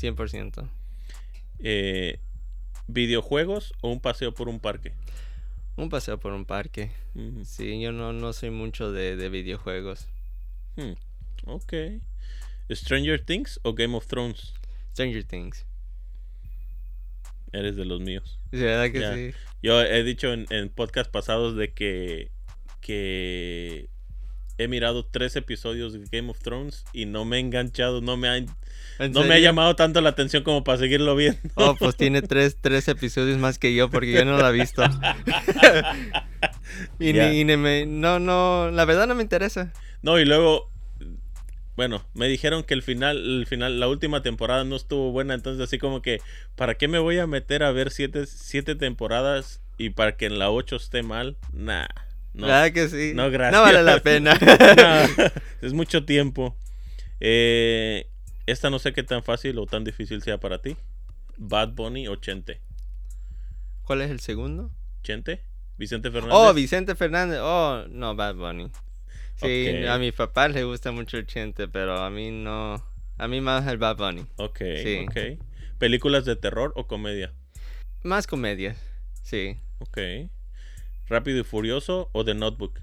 [0.00, 0.68] 100%.
[1.60, 2.18] Eh,
[2.88, 4.92] ¿Videojuegos o un paseo por un parque?
[5.76, 6.90] Un paseo por un parque.
[7.14, 7.44] Uh.
[7.44, 10.08] Sí, yo no, no soy mucho de, de videojuegos.
[10.76, 10.92] Hmm.
[11.46, 11.72] Ok.
[12.70, 14.54] ¿Stranger Things o Game of Thrones?
[14.92, 15.66] Stranger Things.
[17.52, 18.40] Eres de los míos.
[18.50, 19.34] Sí, sí?
[19.62, 22.30] Yo he dicho en, en podcast pasados de que,
[22.80, 23.88] que
[24.58, 28.28] he mirado tres episodios de Game of Thrones y no me he enganchado, no me
[28.28, 28.48] ha, ¿En
[29.12, 31.38] no me ha llamado tanto la atención como para seguirlo viendo.
[31.54, 34.82] Oh, pues tiene tres, tres episodios más que yo porque yo no lo he visto.
[36.98, 37.28] y, Ya.
[37.28, 37.86] ni, y ni me...
[37.86, 39.72] No, no, la verdad no me interesa.
[40.02, 40.70] No, y luego,
[41.76, 45.62] bueno, me dijeron que el final, el final, la última temporada no estuvo buena, entonces
[45.62, 46.20] así como que,
[46.54, 50.38] ¿para qué me voy a meter a ver siete, siete temporadas y para que en
[50.38, 51.36] la ocho esté mal?
[51.52, 51.86] Nah,
[52.34, 52.46] no.
[52.46, 53.12] ¿Verdad que sí?
[53.14, 53.52] No, gracias.
[53.52, 54.34] No vale la pena.
[54.40, 56.56] No, es mucho tiempo.
[57.20, 58.08] Eh,
[58.46, 60.76] esta no sé qué tan fácil o tan difícil sea para ti.
[61.36, 62.60] Bad Bunny o Chente.
[63.84, 64.70] ¿Cuál es el segundo?
[65.02, 65.42] ¿Chente?
[65.78, 66.36] ¿Vicente Fernández?
[66.36, 67.38] Oh, Vicente Fernández.
[67.42, 68.70] Oh, no, Bad Bunny.
[69.36, 72.82] Sí, a mi papá le gusta mucho el Chente, pero a mí no.
[73.18, 74.24] A mí más el Bad Bunny.
[74.36, 75.06] Ok, Sí.
[75.08, 75.42] ok.
[75.78, 77.32] ¿Películas de terror o comedia?
[78.04, 78.76] Más comedias.
[79.22, 79.58] Sí.
[79.78, 79.98] Ok.
[81.12, 82.80] ¿Rápido y Furioso o The Notebook?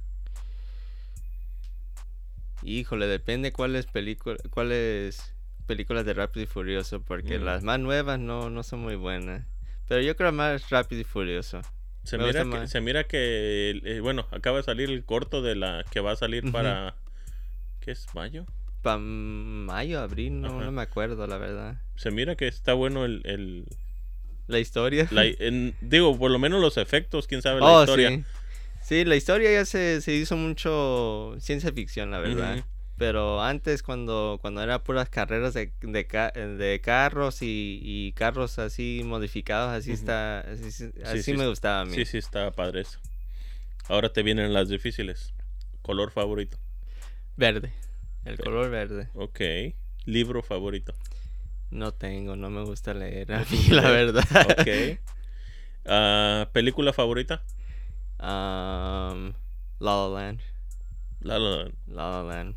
[2.61, 5.33] Híjole, depende cuáles películas cuáles
[5.65, 7.43] películas de Rápido y Furioso, porque Mm.
[7.43, 9.47] las más nuevas no, no son muy buenas.
[9.87, 11.61] Pero yo creo más Rápido y Furioso.
[12.03, 15.55] Se Me mira, que, se mira que, eh, bueno, acaba de salir el corto de
[15.55, 16.93] la que va a salir para,
[17.79, 18.05] ¿qué es?
[18.13, 18.45] ¿Mayo?
[18.83, 21.81] Para mayo, abril, no, no me acuerdo, la verdad.
[21.95, 23.65] Se mira que está bueno el, el-
[24.49, 25.07] La historia.
[25.11, 28.09] la- en- digo, por lo menos los efectos, quién sabe la oh, historia.
[28.09, 28.23] sí.
[28.81, 32.63] Sí, la historia ya se, se hizo mucho ciencia ficción, la verdad.
[32.97, 38.57] Pero antes, cuando, cuando era puras carreras de, de, ca- de carros y, y carros
[38.59, 40.39] así modificados, así está.
[40.41, 41.93] Así, sí- así sí, me gustaba a mí.
[41.93, 42.99] Sí, sí, está padre eso.
[43.87, 45.33] Ahora te vienen las difíciles.
[45.83, 46.57] Color favorito.
[47.37, 47.71] Verde.
[48.25, 49.07] El color verde.
[49.13, 49.39] Ok.
[50.05, 50.93] Libro favorito.
[51.71, 54.25] No tengo, no me gusta leer a mí, la verdad.
[54.49, 54.99] Ok.
[55.85, 57.43] Ah, ¿Película favorita?
[58.19, 59.33] Um,
[59.79, 60.39] La La Land.
[61.21, 61.73] La La Land.
[61.87, 62.55] La La Land.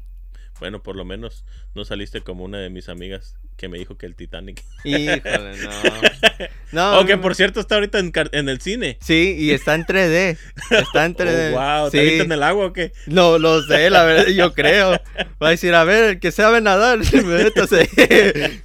[0.61, 1.45] Bueno, por lo menos
[1.75, 4.61] no saliste como una de mis amigas que me dijo que el Titanic.
[4.83, 5.71] Híjole, no.
[6.73, 7.99] No, Oh, que por cierto está ahorita
[8.33, 8.97] en, el cine.
[9.01, 10.37] Sí, y está en 3D.
[10.71, 11.53] Está en 3D.
[11.55, 12.03] Oh, wow, ¿te Sí.
[12.03, 12.93] avientas en el agua o qué?
[13.07, 14.93] No, lo sé, la verdad, yo creo.
[15.41, 17.83] Va a decir, a ver, el que sabe nadar, métase.
[17.93, 18.61] El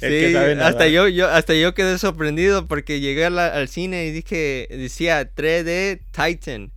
[0.00, 0.72] que Sí, sabe nadar.
[0.72, 5.30] hasta yo, yo, hasta yo quedé sorprendido porque llegué la- al cine y dije, decía
[5.32, 6.72] 3D Titan.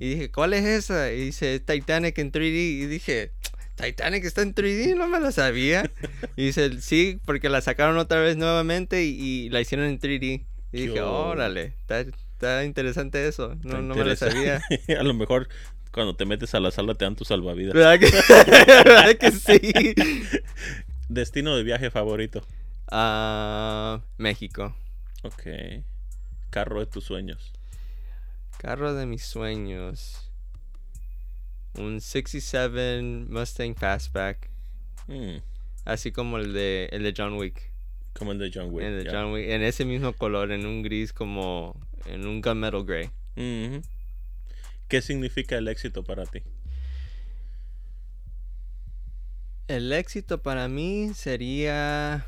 [0.00, 1.10] Y dije, ¿cuál es esa?
[1.12, 2.54] Y dice, Titanic en 3D.
[2.82, 3.32] Y dije,
[3.80, 5.90] Titanic está en 3D, no me lo sabía.
[6.36, 10.44] Y dice, sí, porque la sacaron otra vez nuevamente y, y la hicieron en 3D.
[10.72, 13.54] Y dije, órale, está, está interesante eso.
[13.62, 14.60] No, no me lo sabía.
[14.98, 15.48] a lo mejor
[15.92, 17.74] cuando te metes a la sala te dan tu salvavidas.
[17.74, 18.10] ¿Verdad que,
[18.84, 19.94] ¿verdad que sí?
[21.08, 22.44] Destino de viaje favorito.
[22.90, 24.74] Ah, México.
[25.22, 25.42] Ok.
[26.50, 27.52] Carro de tus sueños.
[28.58, 30.27] Carro de mis sueños.
[31.78, 34.50] Un 67 Mustang Fastback.
[35.06, 35.36] Mm,
[35.84, 37.70] Así como el de, el de John Wick.
[38.12, 38.84] como el de John Wick.
[38.84, 39.10] el de.
[39.10, 39.48] John Wick.
[39.48, 41.80] En ese mismo color, en un gris como.
[42.06, 43.10] En un gunmetal gray.
[44.88, 46.40] ¿Qué significa el éxito para ti?
[49.68, 52.26] El éxito para mí sería.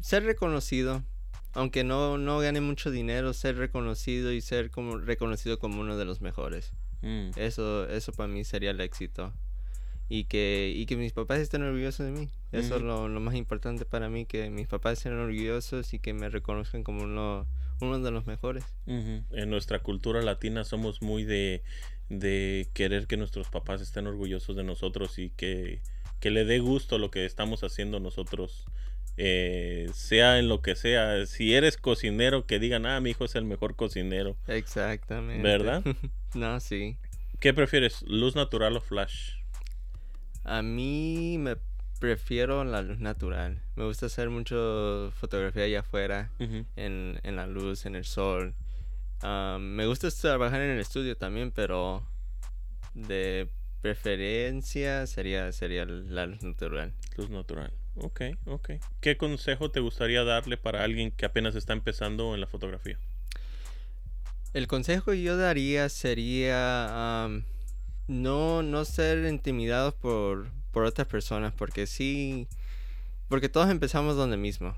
[0.00, 1.04] Ser reconocido.
[1.52, 6.04] Aunque no, no gane mucho dinero, ser reconocido y ser como reconocido como uno de
[6.04, 6.72] los mejores.
[7.02, 9.32] Mm, Eso, eso para mí sería el éxito.
[10.08, 12.28] Y que, y que mis papás estén orgullosos de mí.
[12.50, 16.14] Eso es lo, lo más importante para mí, que mis papás estén orgullosos y que
[16.14, 17.46] me reconozcan como uno,
[17.80, 18.64] uno de los mejores.
[19.30, 21.62] En nuestra cultura latina somos muy de,
[22.08, 25.80] de querer que nuestros papás estén orgullosos de nosotros y que,
[26.18, 28.64] que le dé gusto lo que estamos haciendo nosotros.
[29.22, 31.26] Eh, sea en lo que sea.
[31.26, 34.34] Si eres cocinero, que digan, ah, mi hijo es el mejor cocinero.
[34.46, 35.42] Exactamente.
[35.42, 35.84] ¿Verdad?
[36.34, 36.96] no, sí.
[37.38, 39.32] ¿Qué prefieres, luz natural o flash?
[40.44, 41.56] A mí me
[41.98, 43.60] prefiero la luz natural.
[43.76, 48.54] Me gusta hacer mucho fotografía allá afuera, en, en la luz, en el sol.
[49.20, 52.06] Ah, me gusta trabajar en el estudio también, pero
[52.94, 53.50] de
[53.82, 56.94] preferencia sería, sería la luz natural.
[57.18, 57.70] Luz natural.
[58.02, 58.70] Ok, ok.
[59.00, 62.98] ¿Qué consejo te gustaría darle para alguien que apenas está empezando en la fotografía?
[64.52, 67.28] El consejo que yo daría sería
[68.08, 72.48] no, no ser intimidados por, por otras personas, porque sí,
[73.28, 74.74] porque todos empezamos donde mismo.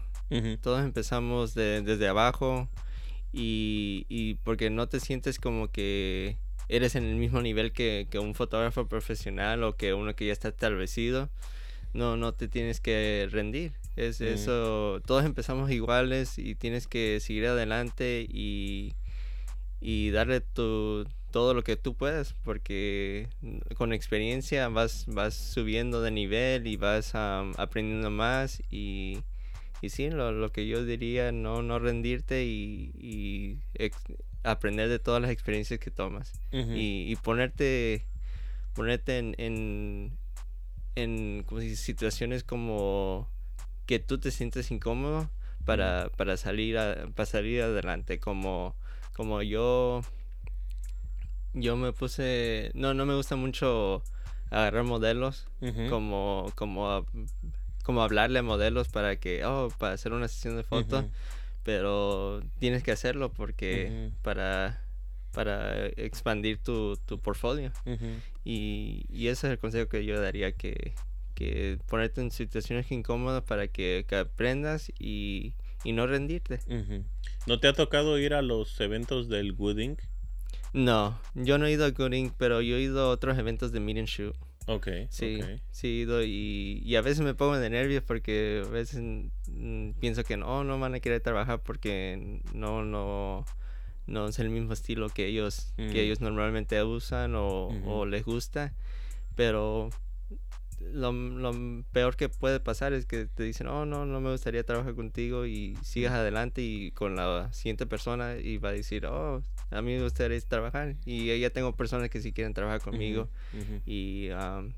[0.62, 2.66] Todos empezamos de- desde abajo
[3.34, 8.18] y, y porque no te sientes como que eres en el mismo nivel que, que,
[8.18, 11.28] un fotógrafo profesional o que uno que ya está establecido,
[11.92, 13.72] no, no te tienes que rendir.
[13.96, 14.24] Es Mm.
[14.24, 18.94] eso, todos empezamos iguales y tienes que seguir adelante y,
[19.80, 23.28] y darle tu, todo lo que tú puedes, porque
[23.76, 29.18] con experiencia vas, vas subiendo de nivel y vas aprendiendo más y,
[29.82, 33.96] y sí, lo, lo que yo diría, no, no rendirte y, y ex-
[34.42, 36.32] aprender de todas las experiencias que tomas
[36.74, 38.04] y, y ponerte
[38.74, 40.12] ponerte en en,
[40.94, 43.28] en como si- situaciones como
[43.86, 45.30] que tú te sientes incómodo
[45.64, 48.74] para, para salir a, para salir adelante como
[49.14, 50.02] como yo
[51.54, 54.02] yo me puse no no me gusta mucho
[54.50, 55.46] agarrar modelos
[55.88, 57.06] como como
[57.84, 61.10] como hablarle a modelos para que oh para hacer una sesión de foto Ujú.
[61.62, 64.82] pero tienes que hacerlo porque para
[65.32, 67.72] para expandir tu, tu portfolio
[68.44, 70.94] y, y ese es el consejo que yo daría que,
[71.34, 75.54] que ponerte en situaciones incómodas para que, que aprendas y,
[75.84, 76.60] y no rendirte.
[77.46, 79.96] ¿No te ha tocado ir a los eventos del Gooding?
[80.74, 83.80] no yo no he ido a Gooding pero yo he ido a otros eventos de
[83.80, 84.34] meet and shoot
[84.66, 85.60] Ok, sí ok.
[85.70, 89.02] sí he ido y, y a veces me pongo de nervios porque a veces
[89.48, 93.44] mm, pienso que no no van a querer trabajar porque no no
[94.06, 95.90] no es el mismo estilo que ellos Mm.
[95.90, 98.72] que ellos normalmente usan o, les gusta
[99.36, 99.90] pero
[100.80, 104.64] lo, lo peor que puede pasar es que te dicen oh no no me gustaría
[104.64, 109.42] trabajar contigo y sigas adelante y con la siguiente persona y va a decir oh
[109.70, 113.28] a mí me gustaría trabajar y ya tengo personas que sí quieren trabajar conmigo.
[113.86, 114.74] y, am,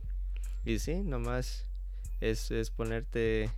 [0.64, 1.66] y sí, nomás
[2.20, 3.50] es, es ponerte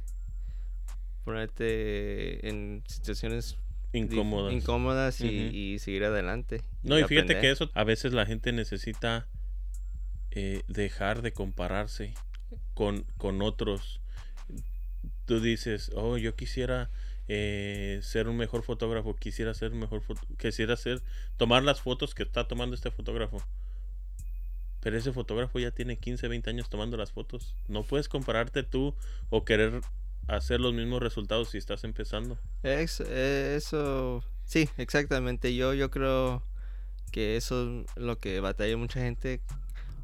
[1.24, 3.56] ponerte en situaciones
[3.96, 4.52] Incómodas.
[4.52, 6.62] incómodas y, seguir adelante.
[6.82, 9.26] No, y fíjate que eso a veces la gente necesita
[10.30, 12.14] eh, dejar de compararse
[12.74, 14.00] con, con otros.
[15.24, 16.90] Tú dices, oh, yo quisiera
[17.28, 20.02] eh, ser un mejor fotógrafo, quisiera ser un mejor
[20.38, 21.02] quisiera ser,
[21.36, 23.42] tomar las fotos que está tomando este fotógrafo.
[24.80, 27.56] Pero ese fotógrafo ya tiene 15, 20 años tomando las fotos.
[27.66, 28.94] No puedes compararte tú
[29.30, 29.80] o querer
[30.26, 32.38] hacer los mismos resultados si estás empezando.
[32.62, 35.54] Eso, sí, exactamente.
[35.54, 36.42] Yo, yo creo
[37.12, 39.40] que eso es lo que batalla mucha gente,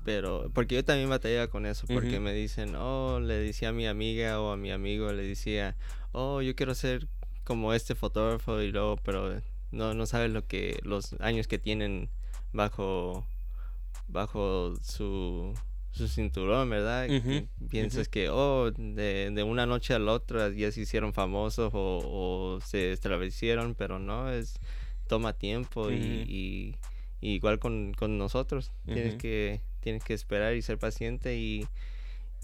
[0.05, 3.87] pero porque yo también batallaba con eso, porque me dicen, oh, le decía a mi
[3.87, 5.77] amiga o a mi amigo, le decía,
[6.13, 7.09] oh, yo quiero ser
[7.45, 12.09] como este fotógrafo y luego, pero no, no sabes lo que, los años que tienen
[12.53, 13.27] bajo,
[14.09, 15.55] bajo su,
[15.93, 17.07] su cinturón, ¿verdad?
[17.69, 22.01] Piensas que, oh, de, de una noche a la otra ya se hicieron famosos o,
[22.03, 24.59] o se establecieron, pero no, es
[25.07, 25.95] toma tiempo y-
[26.27, 26.77] y,
[27.21, 28.73] y igual con, con nosotros.
[28.95, 31.67] Tienes que tienes que esperar y ser paciente y,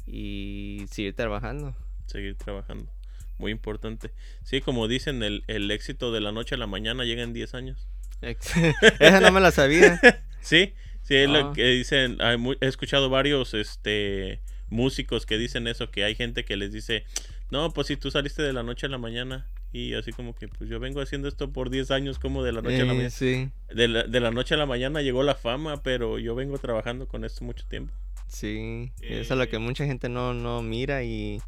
[0.07, 1.75] y seguir trabajando.
[2.07, 2.91] seguir trabajando.
[3.39, 4.11] Muy importante.
[4.43, 7.55] Sí, como dicen, el, el éxito de la noche a la mañana llega en 10
[7.55, 7.87] años.
[8.99, 10.01] Esa no me la sabía.
[10.41, 10.73] Sí,
[11.09, 11.33] sí, es Ah.
[11.33, 12.19] lo que dicen.
[12.21, 17.05] hay he escuchado varios este, músicos que dicen eso, que hay gente que les dice,
[17.51, 19.47] no, pues si tú saliste de la noche a la mañana.
[19.71, 22.63] Y así como que, pues yo vengo haciendo esto por 10 años, como de la
[22.63, 23.11] noche a la Eh, mañana.
[23.11, 26.57] sí, De la, de la noche a la mañana llegó la fama, pero yo vengo
[26.57, 27.93] trabajando con esto mucho tiempo.
[28.29, 28.93] sí.
[29.03, 29.49] Eso es lo Eh.
[29.49, 31.41] que mucha gente no, no mira y,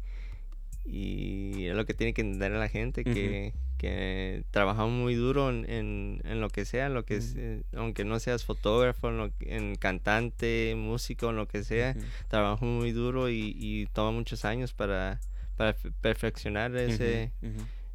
[0.85, 5.67] y es lo que tiene que entender la gente, que, que trabajamos muy duro en,
[5.67, 9.35] en, en lo que sea, en lo que eh, aunque no seas fotógrafo, en, lo
[9.35, 12.05] que- en cantante, músico, en lo que sea, Ujú.
[12.27, 15.19] trabajamos muy duro y, y toma muchos años para,
[15.57, 17.31] para fe- perfeccionar ese,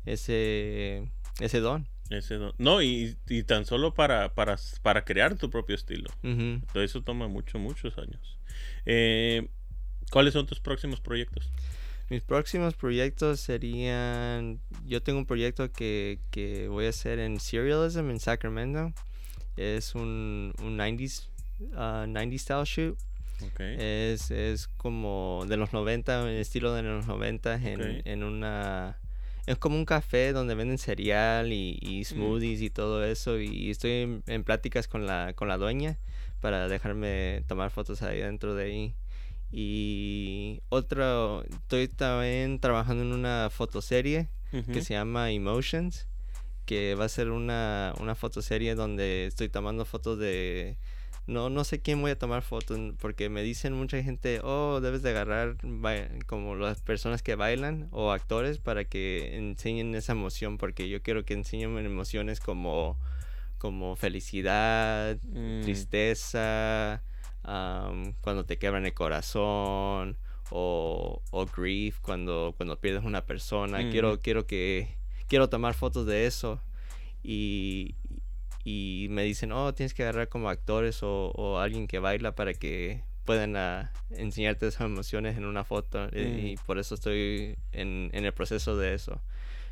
[0.05, 1.09] ese,
[1.41, 1.87] ese don.
[2.11, 6.11] Ese no, no, y, y tan solo para, para, para crear tu propio estilo.
[6.73, 8.39] Todo eso toma mucho, muchos años.
[8.87, 9.49] Eh,
[10.11, 11.51] ¿Cuáles son tus próximos proyectos?
[12.09, 14.61] Mis próximos proyectos serían.
[14.85, 18.93] Yo tengo un proyecto que, que voy a hacer en Serialism en Sacramento.
[19.57, 21.27] Es un, un 90s,
[21.73, 22.99] uh, 90s style shoot.
[23.43, 23.61] Ok.
[23.61, 28.99] Es, es como de los 90, en estilo de los 90, en, en una.
[29.47, 33.41] Es como un café donde venden cereal y, y smoothies y todo eso.
[33.41, 35.99] Y estoy en, en pláticas con la, con la dueña
[36.41, 38.95] para dejarme tomar fotos ahí dentro de ahí.
[39.53, 44.81] Y otro, estoy también trabajando en una fotoserie que Ujú.
[44.85, 46.07] se llama Emotions,
[46.65, 50.77] que va a ser una, una fotoserie donde estoy tomando fotos de...
[51.27, 55.03] No, no sé quién voy a tomar fotos, porque me dicen mucha gente, oh, debes
[55.03, 55.57] de agarrar
[56.27, 61.25] como las personas que bailan o actores para que enseñen esa emoción, porque yo quiero
[61.25, 62.97] que enseñen emociones como,
[63.59, 67.03] como felicidad, Mm, tristeza,
[67.47, 70.19] am, cuando te quebran el corazón
[70.51, 73.81] o, o grief cuando, cuando pierdes una persona.
[73.81, 73.91] Ujú.
[73.91, 74.95] Quiero, quiero que
[75.29, 76.61] quiero tomar fotos de eso
[77.23, 77.95] y,
[78.65, 82.53] y me dicen, oh, tienes que agarrar como actores o, o alguien que baila para
[82.55, 86.47] que puedan ah, enseñarte esas emociones en una foto Mm.
[86.47, 89.21] y por eso estoy en, en el proceso de eso.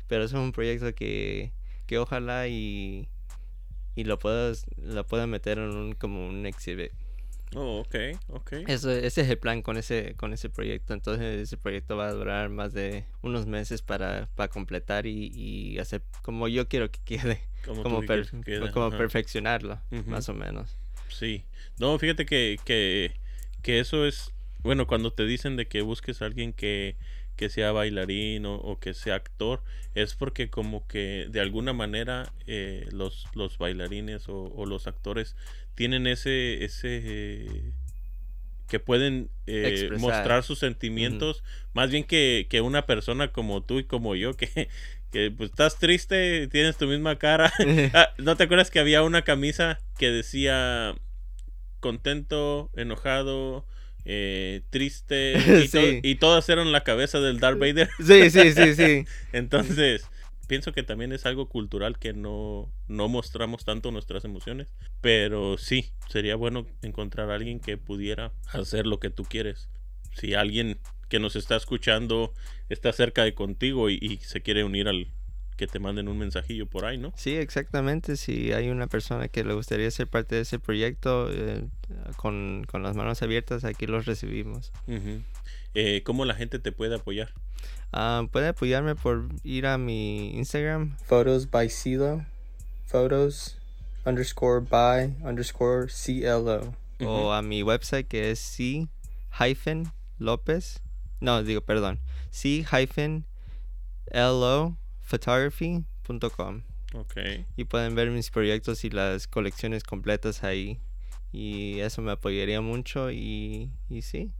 [0.07, 1.51] Pero eso es un proyecto que,
[1.87, 3.07] que ojalá y,
[3.95, 6.91] y lo puedas lo pueda meter en un como un exhibit.
[7.55, 7.95] Oh, ok,
[8.29, 8.51] ok.
[8.67, 10.93] Eso, ese es el plan con ese con ese proyecto.
[10.93, 15.79] Entonces ese proyecto va a durar más de unos meses para, para completar y, y
[15.79, 20.33] hacer como yo quiero que quede, Como, como, per- que quede, como perfeccionarlo, más o
[20.33, 20.77] menos.
[21.09, 21.45] Sí.
[21.79, 23.13] No, fíjate que, que,
[23.61, 24.33] que eso es,
[24.63, 26.97] bueno, cuando te dicen de que busques a alguien que,
[27.35, 29.61] que sea bailarín o, o que sea actor,
[29.93, 35.35] es porque como que de alguna manera eh, los, los bailarines o, o los actores
[35.75, 37.71] tienen ese, ese eh,
[38.67, 43.83] que pueden eh, mostrar sus sentimientos, más bien que, que una persona como tú y
[43.83, 44.69] como yo, que,
[45.11, 47.53] que pues estás triste, tienes tu misma cara.
[47.93, 50.95] Ah, ¿No te acuerdas que había una camisa que decía
[51.79, 53.65] contento, enojado,
[54.05, 55.33] eh, triste
[55.63, 55.99] y, to- Sí.
[56.03, 57.89] y todas eran la cabeza del Darth Vader?
[57.99, 59.05] sí, sí, sí, sí.
[59.33, 60.07] Entonces,
[60.47, 64.67] pienso que también es algo cultural que no, no mostramos tanto nuestras emociones,
[65.01, 69.69] pero sí, sería bueno encontrar a alguien que pudiera hacer lo que tú quieres.
[70.13, 70.77] Si alguien
[71.09, 72.33] que nos está escuchando
[72.69, 75.07] está cerca de contigo y, y se quiere unir al
[75.55, 77.13] que te manden un mensajillo por ahí, ¿no?
[77.15, 78.17] Sí, exactamente.
[78.17, 81.65] Si hay una persona que le gustaría ser parte de ese proyecto, eh,
[82.17, 84.71] con, con las manos abiertas, aquí los recibimos.
[85.73, 87.33] Eh, ¿Cómo la gente te puede apoyar?
[87.91, 90.97] Ah, puede apoyarme por ir a mi Instagram.
[91.05, 92.25] Photos by CeeLo.
[92.85, 93.57] Photos
[94.05, 96.73] underscore by underscore CLO.
[97.01, 98.87] O a mi website que es C
[99.39, 100.81] hyphen López.
[101.19, 101.99] No, digo, perdón.
[102.29, 103.25] C hyphen
[104.13, 106.63] LO photography.com.
[106.93, 107.15] Ok.
[107.55, 110.79] Y pueden ver mis proyectos y las colecciones completas ahí.
[111.31, 114.31] Y eso me apoyaría mucho y, y sí.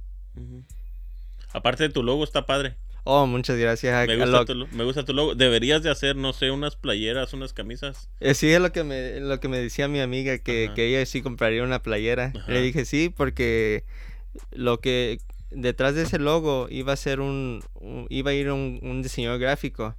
[1.51, 2.75] Aparte de tu logo, está padre.
[3.03, 4.07] Oh, muchas gracias.
[4.07, 5.35] Me gusta, tu, me gusta tu logo.
[5.35, 8.09] Deberías de hacer, no sé, unas playeras, unas camisas.
[8.19, 11.05] Eh, sí, es lo que me, lo que me decía mi amiga, que, que ella
[11.05, 12.33] sí compraría una playera.
[12.35, 12.51] Ajá.
[12.51, 13.83] Le dije sí, porque
[14.51, 15.19] lo que
[15.55, 19.39] detrás de ese logo iba a ser un, un- iba a ir un, un diseñador
[19.39, 19.95] gráfico.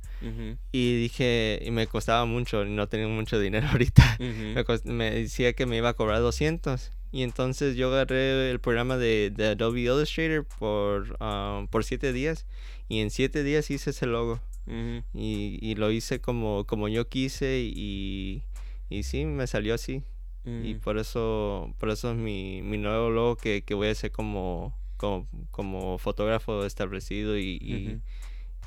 [0.73, 4.17] Y dije, y me costaba mucho, no tenía mucho dinero ahorita.
[4.85, 6.93] Me, decía que me iba a cobrar 200.
[7.13, 12.47] Y entonces yo agarré el programa de, de Adobe Illustrator por, ah, por 7 días.
[12.89, 14.41] Y en 7 días hice ese logo.
[15.15, 18.43] Y, y lo hice como, como yo quise y,
[18.91, 20.03] y sí, me salió así.
[20.65, 24.11] Y por eso, por eso es mi, mi nuevo logo que, que voy a hacer
[24.13, 28.01] como, como, como fotógrafo establecido y, y,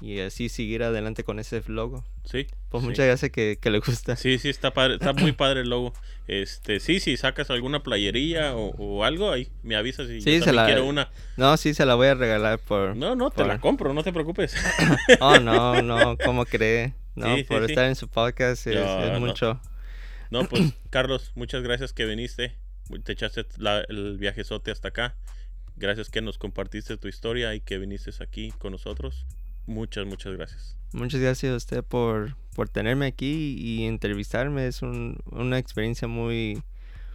[0.02, 2.06] y así seguir adelante con ese logo.
[2.24, 2.48] Sí.
[2.70, 2.88] Pues sí.
[2.90, 4.16] muchas gracias que, que le gusta.
[4.16, 5.94] Sí, sí, está padre, está muy padre el logo.
[6.28, 10.54] Este, sí, si sacas alguna playería o, o algo, ahí me avisas Sí, yo se
[10.54, 11.10] la- quiero una.
[11.38, 12.96] No, sí, se la voy a regalar por...
[12.96, 14.56] No, no, te la compro, no te preocupes.
[15.20, 16.94] Oh, no, no, ¿cómo cree?
[17.16, 17.72] No, Sí, sí, por sí.
[17.72, 19.20] estar en su podcast es, No, es no.
[19.20, 19.60] mucho.
[20.30, 20.62] No, pues,
[20.92, 22.56] Carlos, muchas gracias que viniste.
[23.04, 25.16] Te echaste la- el viajezote hasta acá.
[25.80, 29.26] Gracias que nos compartiste tu historia y que viniste aquí con nosotros.
[29.66, 30.76] Muchas, muchas gracias.
[30.92, 34.68] Muchas gracias a usted por, por tenerme aquí y entrevistarme.
[34.68, 36.62] Es un- una experiencia muy,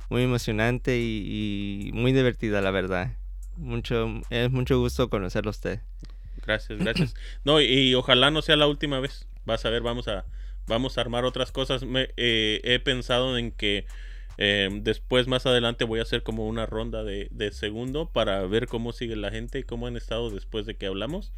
[0.08, 3.12] muy emocionante y, y muy divertida, la verdad.
[3.56, 5.80] Mucho, es mucho gusto conocerlo a usted.
[6.46, 7.14] Gracias, gracias.
[7.44, 9.26] No, y, y ojalá no sea la última vez.
[9.44, 10.24] Vas a ver, vamos a,
[10.66, 11.84] vamos a armar otras cosas.
[11.84, 13.86] Me, eh, he pensado en que
[14.38, 18.66] eh, después, más adelante, voy a hacer como una ronda de, de segundo para ver
[18.66, 21.32] cómo sigue la gente y cómo han estado después de que hablamos.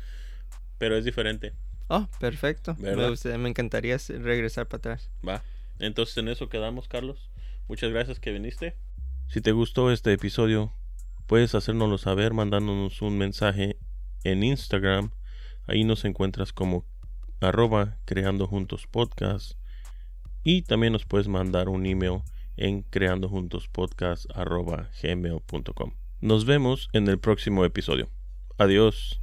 [0.79, 1.55] Pero es diferente.
[1.89, 2.75] Oh, perfecto.
[2.79, 5.11] Me, gusta- me encantaría regresar para atrás.
[5.27, 5.43] Va.
[5.79, 7.31] Entonces en eso quedamos, Carlos.
[7.69, 8.77] Muchas gracias que viniste.
[9.29, 10.73] Si te gustó este episodio,
[11.27, 13.77] puedes hacérnoslo saber mandándonos un mensaje
[14.25, 15.11] en Instagram.
[15.67, 16.85] Ahí nos encuentras como
[17.41, 19.53] arroba creando juntos podcast.
[20.45, 22.21] Y también nos puedes mandar un email
[22.57, 25.93] en creando juntos podcast arroba gmail.com.
[26.21, 28.09] Nos vemos en el próximo episodio.
[28.59, 29.21] Adiós.